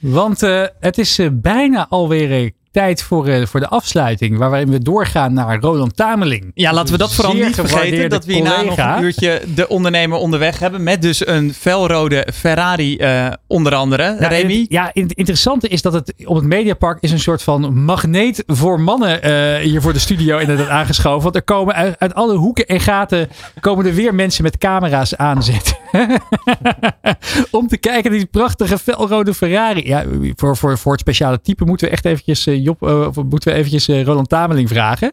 [0.00, 0.40] Want
[0.80, 4.38] het is bijna alweer tijd voor, eh, voor de afsluiting.
[4.38, 6.50] Waarin we doorgaan naar Roland Tameling.
[6.54, 8.10] Ja, laten we dat vooral niet vergeten.
[8.10, 10.82] Dat we hierna nog een uurtje de ondernemer onderweg hebben.
[10.82, 14.16] Met dus een felrode Ferrari eh, onder andere.
[14.20, 14.58] Nou, Remy?
[14.60, 18.42] het- Ja, het interessante is dat het op het Mediapark is een soort van magneet
[18.46, 21.22] voor mannen eh, hier voor de studio inderdaad aangeschoven.
[21.22, 23.28] Want er komen uit, uit alle hoeken en gaten
[23.60, 25.76] komen er weer mensen met camera's aanzetten.
[27.50, 29.86] Om te kijken naar die prachtige felrode Ferrari.
[29.86, 30.04] Ja,
[30.36, 33.58] voor, voor, voor het speciale type moeten we echt eventjes, Job, eh, of moeten we
[33.58, 35.12] eventjes eh, Roland Tameling vragen.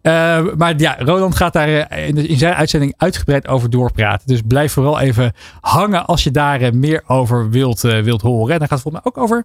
[0.00, 4.26] Eh, maar ja, Roland gaat daar in, zijn uitzending uitgebreid over doorpraten.
[4.26, 8.52] Dus blijf vooral even hangen als je daar meer over wilt, wilt horen.
[8.52, 9.44] En dan gaat het volgens mij ook over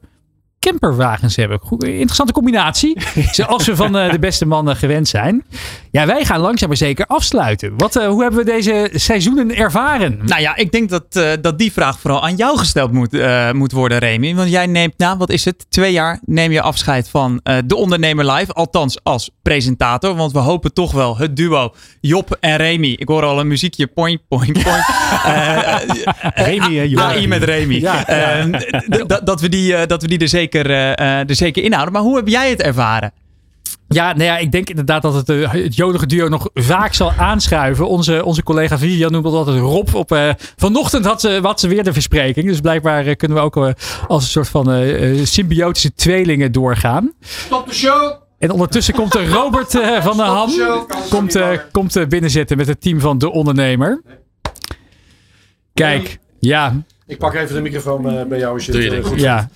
[0.69, 1.59] camperwagens hebben.
[1.79, 2.97] Interessante combinatie.
[3.31, 5.43] Zoals we van eh, de beste mannen gewend zijn.
[5.91, 7.73] Ja, wij gaan langzaam maar zeker afsluiten.
[7.77, 10.19] Wat, eh, hoe hebben we deze seizoenen ervaren?
[10.25, 13.17] Nou ja, ik denk dat, eh, dat die vraag vooral aan jou gesteld moet,
[13.53, 14.35] moet worden, Remy.
[14.35, 18.31] Want jij neemt, nou wat is het, twee jaar neem je afscheid van De Ondernemer
[18.31, 18.53] Live.
[18.53, 20.15] Althans als presentator.
[20.15, 22.95] Want we hopen toch wel het duo Job en Remy.
[22.97, 24.85] Ik hoor al een muziekje, point, point, point.
[26.47, 26.99] Remy en Job.
[26.99, 27.79] AI met Remy.
[27.79, 28.07] Ja.
[28.07, 28.43] Eh,
[29.07, 31.93] d- dat, we die, dat we die er zeker, eh, eh, er zeker inhouden.
[31.93, 33.13] Maar hoe heb jij het ervaren?
[33.87, 37.11] Ja, nou ja, ik denk inderdaad dat het, eh, het jodige duo nog vaak zal
[37.11, 37.87] aanschuiven.
[37.87, 39.95] Onze, onze collega Vivian noemde dat altijd Rob.
[39.95, 42.47] Op, eh, vanochtend had ze, had ze weer de verspreking.
[42.47, 43.55] Dus blijkbaar kunnen we ook
[44.07, 44.85] als een soort van
[45.23, 47.13] symbiotische tweelingen doorgaan.
[47.19, 48.21] Stop de show!
[48.41, 50.51] En ondertussen komt er Robert eh, van der Ham.
[51.09, 54.01] Komt, eh, komt eh, binnenzitten met het team van De Ondernemer.
[55.73, 59.49] Kijk, ja, Ik pak even de microfoon bij jou als je Doe het goed ja.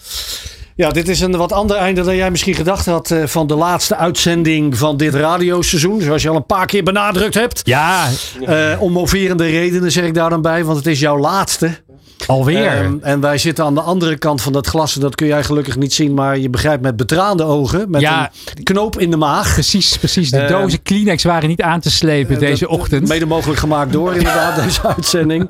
[0.77, 3.55] Ja, dit is een wat ander einde dan jij misschien gedacht had eh, van de
[3.55, 6.01] laatste uitzending van dit radioseizoen.
[6.01, 7.61] Zoals je al een paar keer benadrukt hebt.
[7.63, 8.07] Ja,
[8.45, 11.83] Eh om moverende redenen zeg ik daar dan bij, want het is jouw laatste.
[12.27, 12.67] Alweer.
[12.67, 14.95] Ehm, en wij zitten aan de andere kant van dat glas.
[14.95, 17.89] en Dat kun jij gelukkig niet zien, maar je begrijpt met betraande ogen.
[17.89, 18.31] Met Ja.
[18.55, 19.53] een knoop in de maag.
[19.53, 20.31] precies, precies.
[20.31, 23.07] De eh, dozen Kleenex waren niet aan te slepen deze Dat- ochtend.
[23.07, 25.49] Mede mogelijk gemaakt door inderdaad deze uitzending.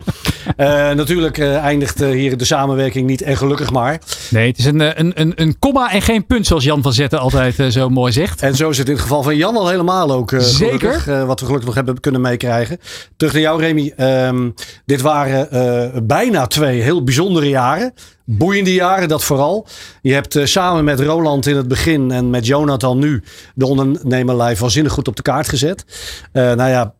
[0.57, 3.99] Eh, natuurlijk eh, eindigt eh, hier de samenwerking niet en gelukkig maar.
[4.30, 6.93] Nee, het is een, eh, een, een, een komma en geen punt, zoals Jan van
[6.93, 8.41] Zetten altijd eh, zo mooi zegt.
[8.41, 10.32] En zo is het in het geval van Jan al helemaal ook.
[10.32, 10.78] eh, Zeker.
[10.80, 12.80] gelukkig, eh, wat we gelukkig nog hebben kunnen meekrijgen.
[13.18, 13.93] Terug naar jou, Remy.
[13.97, 14.49] Ehm,
[14.86, 17.93] dit waren eh, bijna twee heel bijzondere jaren.
[18.26, 19.68] Boeiende jaren, dat vooral.
[20.01, 23.24] Je hebt eh, samen met Roland in het begin en met Jonathan nu
[23.56, 25.86] de ondernemerlijf waanzinnig goed op de kaart gezet.
[26.32, 26.93] Eh, nou ja,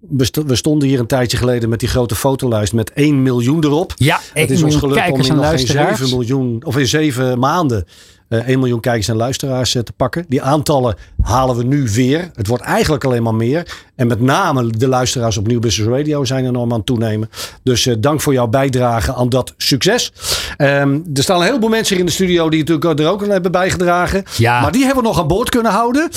[0.00, 3.64] we, sto- we stonden hier een tijdje geleden met die grote fotolijst met 1 miljoen
[3.64, 3.92] erop.
[3.96, 5.98] Ja, Het is ons gelukt om in nog geen luisteraars.
[5.98, 7.84] 7 miljoen, of in 7 maanden,
[8.28, 10.24] 1 miljoen kijkers en luisteraars eh, te pakken.
[10.28, 12.30] Die aantallen halen we nu weer.
[12.34, 13.76] Het wordt eigenlijk alleen maar meer.
[13.96, 17.30] En met name de luisteraars op Nieuw Business Radio zijn enorm aan het toenemen.
[17.62, 20.12] Dus eh, dank voor jouw bijdrage aan dat succes.
[20.56, 23.30] Ehm, er staan een heleboel mensen hier in de studio die natuurlijk er ook aan
[23.30, 24.24] hebben bijgedragen.
[24.36, 24.60] Ja.
[24.60, 26.10] Maar die hebben we nog aan boord kunnen houden.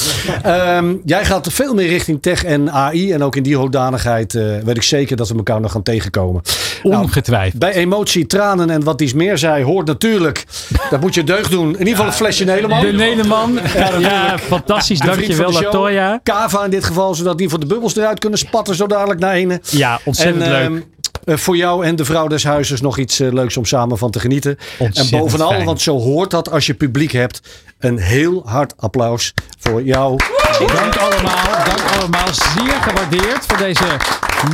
[0.43, 3.11] Ehm, jij gaat veel meer richting tech en AI.
[3.11, 6.41] En ook in die hoedanigheid eh, weet ik zeker dat we elkaar nog gaan tegenkomen.
[6.83, 7.59] Nou, Ongetwijfeld.
[7.59, 10.45] bij emotie, tranen en wat iets meer zei, hoort natuurlijk.
[10.89, 11.67] Dat moet je deugd doen.
[11.67, 12.81] In ieder geval het flesje Nederman.
[12.81, 13.59] De Nederman.
[13.99, 14.99] Ja, fantastisch.
[14.99, 15.63] De vriend Dankjewel, van.
[15.63, 16.19] Latoya.
[16.23, 19.33] Kava in dit geval, zodat die voor de bubbels eruit kunnen spatten zo dadelijk naar
[19.33, 19.61] ene.
[19.69, 20.85] Ja, ontzettend en, leuk.
[21.25, 24.11] eh, voor jou en de vrouw des huizes nog iets eh, leuks om samen van
[24.11, 24.57] te genieten.
[24.77, 25.65] Ontzettend en bovenal, fijn.
[25.65, 27.41] want zo hoort dat als je publiek hebt,
[27.79, 30.15] een heel hard applaus voor jou.
[30.59, 31.45] Dank allemaal.
[31.65, 32.27] Dank allemaal.
[32.33, 33.83] Zeer gewaardeerd voor deze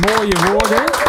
[0.06, 1.07] mooie woorden.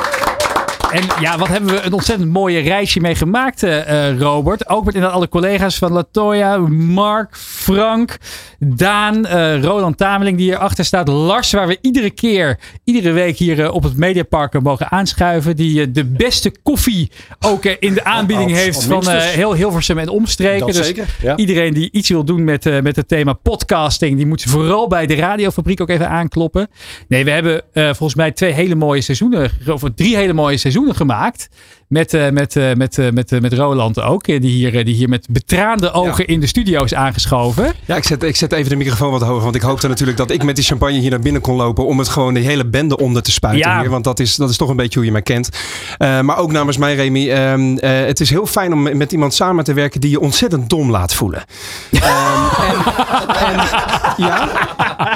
[0.92, 4.70] En ja, wat hebben we een ontzettend mooie reisje mee gemaakt, eh, eh, Robert.
[4.70, 8.18] Ook met inderdaad alle collega's van Latoya, Mark, Frank,
[8.60, 11.08] Daan, eh, Roland Tameling die hierachter staat.
[11.08, 15.56] Lars, waar we iedere keer, iedere week hier op het Mediapark mogen aanschuiven.
[15.56, 20.66] Die de beste koffie ook in de aanbieding al- heeft van heel Hilversum en omstreken.
[20.66, 21.36] Dat dus zeker, ja.
[21.38, 25.16] iedereen die iets wil doen met, met het thema podcasting, die moet vooral bij de
[25.16, 26.68] radiofabriek ook even aankloppen.
[27.08, 31.50] Nee, we hebben volgens mij twee hele mooie seizoenen, of drie hele mooie seizoenen gemaakt.
[31.90, 35.28] Met, eh, met, eh, met, eh, met, met Roland ook, die hier, die hier met
[35.30, 37.74] betraande ogen in de studio is aangeschoven.
[37.86, 39.44] Ja, ik zet, ik zet even de microfoon wat hoger.
[39.44, 41.86] Want ik hoopte natuurlijk dat ik met die champagne hier naar binnen kon lopen.
[41.86, 43.80] Om het gewoon de hele bende onder te spuiten Ja.
[43.80, 43.90] hier.
[43.90, 45.50] Want dat is, dat is toch een beetje hoe je mij kent.
[45.98, 47.30] Maar ook namens mij, Remy.
[47.32, 50.70] ehm, eh, het is heel fijn om met iemand samen te werken die je ontzettend
[50.70, 51.44] dom laat voelen.
[51.92, 52.04] Ehm,
[53.38, 53.68] en, en,
[54.18, 54.50] ja.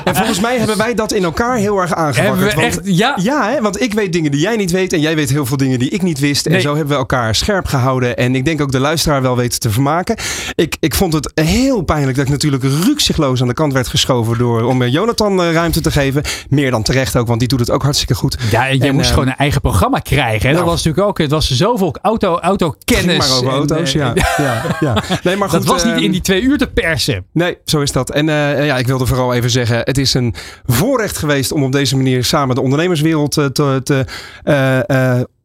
[0.03, 2.27] En volgens mij hebben wij dat in elkaar heel erg aangepakt.
[2.39, 3.17] Hebben we echt, ja.
[3.21, 3.61] Ja, hè?
[3.61, 4.93] want ik weet dingen die jij niet weet.
[4.93, 6.45] En jij weet heel veel dingen die ik niet wist.
[6.45, 6.61] En Nee.
[6.63, 8.17] Zo hebben we elkaar scherp gehouden.
[8.17, 10.15] En ik denk ook de luisteraar wel weten te vermaken.
[10.55, 14.37] Ik, ik vond het heel pijnlijk dat ik natuurlijk rukzichtloos aan de kant werd geschoven.
[14.37, 16.23] Door, om eh, Jonathan eh, ruimte te geven.
[16.49, 18.37] Meer dan terecht ook, want die doet het ook hartstikke goed.
[18.51, 20.49] Ja, je En, moest eh, gewoon een eigen programma krijgen.
[20.49, 20.55] Hè?
[20.55, 20.65] dat nou.
[20.65, 23.17] was natuurlijk ook, het was zoveel auto, autokennis.
[23.17, 24.13] Maar over en, auto's, ja.
[24.37, 25.03] ja, ja.
[25.23, 27.25] Nee, maar goed, dat was niet ehm, in die twee uur te persen.
[27.31, 28.09] Nee, zo is dat.
[28.09, 30.35] En ja, ik wilde vooral even zeggen: het is een
[30.65, 34.05] voorrecht geweest om op deze manier samen de ondernemerswereld te, te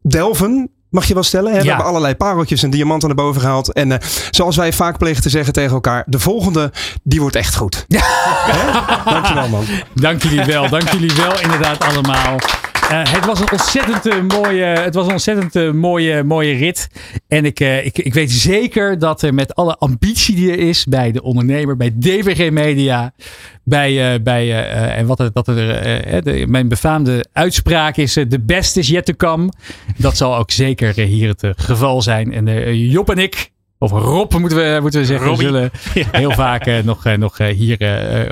[0.02, 0.70] delven.
[0.90, 1.52] Mag je wel stellen.
[1.52, 1.58] Hè?
[1.58, 1.68] We Ja.
[1.68, 3.72] hebben allerlei pareltjes en diamanten naar boven gehaald.
[3.72, 3.98] En eh,
[4.30, 6.72] zoals wij vaak plegen te zeggen tegen elkaar: de volgende,
[7.02, 7.84] die wordt echt goed.
[7.88, 8.72] Hè?
[9.12, 9.64] Dankjewel, man.
[9.94, 12.36] Dank jullie wel, dank jullie wel inderdaad allemaal.
[12.88, 16.88] Eh, het was een ontzettend eh, mooie, het was een ontzettend eh, mooie, mooie rit.
[17.28, 21.12] En ik, ik, ik weet zeker dat er met alle ambitie die er is bij
[21.12, 23.12] de ondernemer, bij DVG Media,
[23.64, 25.54] bij, bij en wat er, dat er,
[26.24, 29.52] de, mijn befaamde uitspraak is: the best is yet to come.
[29.96, 32.32] Dat zal ook zeker hier het geval zijn.
[32.32, 33.50] En Job en ik.
[33.78, 35.26] Of Rob moeten we, moeten we zeggen.
[35.26, 35.46] Robbie.
[35.46, 35.70] Zullen
[36.12, 37.76] heel vaak nog, nog hier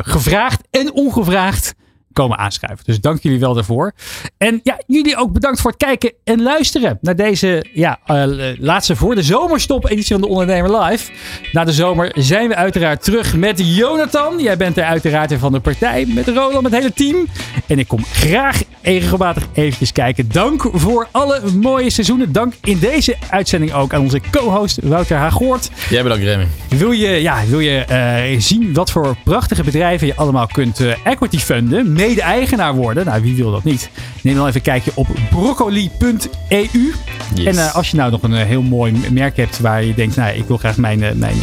[0.02, 1.74] gevraagd en ongevraagd
[2.16, 2.84] komen aanschuiven.
[2.84, 3.92] Dus dank jullie wel daarvoor.
[4.38, 8.24] En ja, jullie ook bedankt voor het kijken en luisteren naar deze ja, eh,
[8.58, 11.12] laatste voor de zomerstop editie van de Ondernemer Live.
[11.52, 14.38] Na de zomer zijn we uiteraard terug met Jonathan.
[14.38, 16.06] Jij bent er uiteraard weer van de partij.
[16.06, 17.26] Met Roland, met het hele team.
[17.66, 20.28] En ik kom graag regelmatig eventjes kijken.
[20.32, 22.32] Dank voor alle mooie seizoenen.
[22.32, 25.70] Dank in deze uitzending ook aan onze co-host Wouter Hagoort.
[25.90, 26.46] Jij bedankt, Remy.
[26.68, 30.94] Wil je, ja, wil je eh, zien wat voor prachtige bedrijven je allemaal kunt eh,
[31.04, 33.04] equity funden, mede-eigenaar worden?
[33.04, 33.90] Nou, wie wil dat niet?
[34.22, 36.94] Neem dan even een kijkje op broccoli.eu.
[37.34, 37.44] Yes.
[37.44, 40.16] En eh, als je nou nog een eh, heel mooi merk hebt waar je denkt,
[40.16, 41.36] nou, ik wil graag mijn, eh, mijn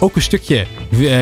[0.00, 0.66] ook een stukje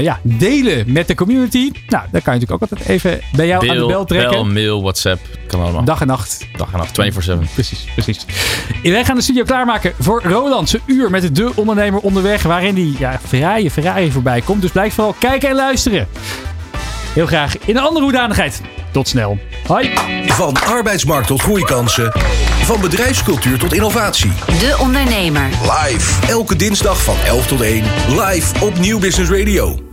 [0.00, 1.70] ja, delen met de community.
[1.88, 4.30] Nou, dan kan je natuurlijk ook altijd even bij jou aan de bel trekken.
[4.30, 5.20] bel, mail, WhatsApp.
[5.46, 5.84] Kan allemaal.
[5.84, 6.46] Dag en nacht.
[6.56, 7.52] Dag en nacht, 24-7.
[7.54, 8.26] Precies, precies.
[8.82, 10.68] Wij gaan de studio klaarmaken voor Roland.
[10.68, 12.42] Zijn uur met de ondernemer onderweg.
[12.42, 14.62] Waarin die ja, Ferrari, Ferrari voorbij komt.
[14.62, 16.08] Dus blijf vooral kijken en luisteren.
[17.18, 18.60] Heel graag in een andere hoedanigheid.
[18.92, 19.38] Tot snel.
[19.66, 19.90] Hoi.
[20.26, 22.12] Van arbeidsmarkt tot groeikansen.
[22.62, 24.32] Van bedrijfscultuur tot innovatie.
[24.46, 25.48] De Ondernemer.
[25.62, 26.26] Live.
[26.26, 27.84] Elke dinsdag van 11 tot 1.
[28.08, 29.87] Live op Nieuw Business Radio.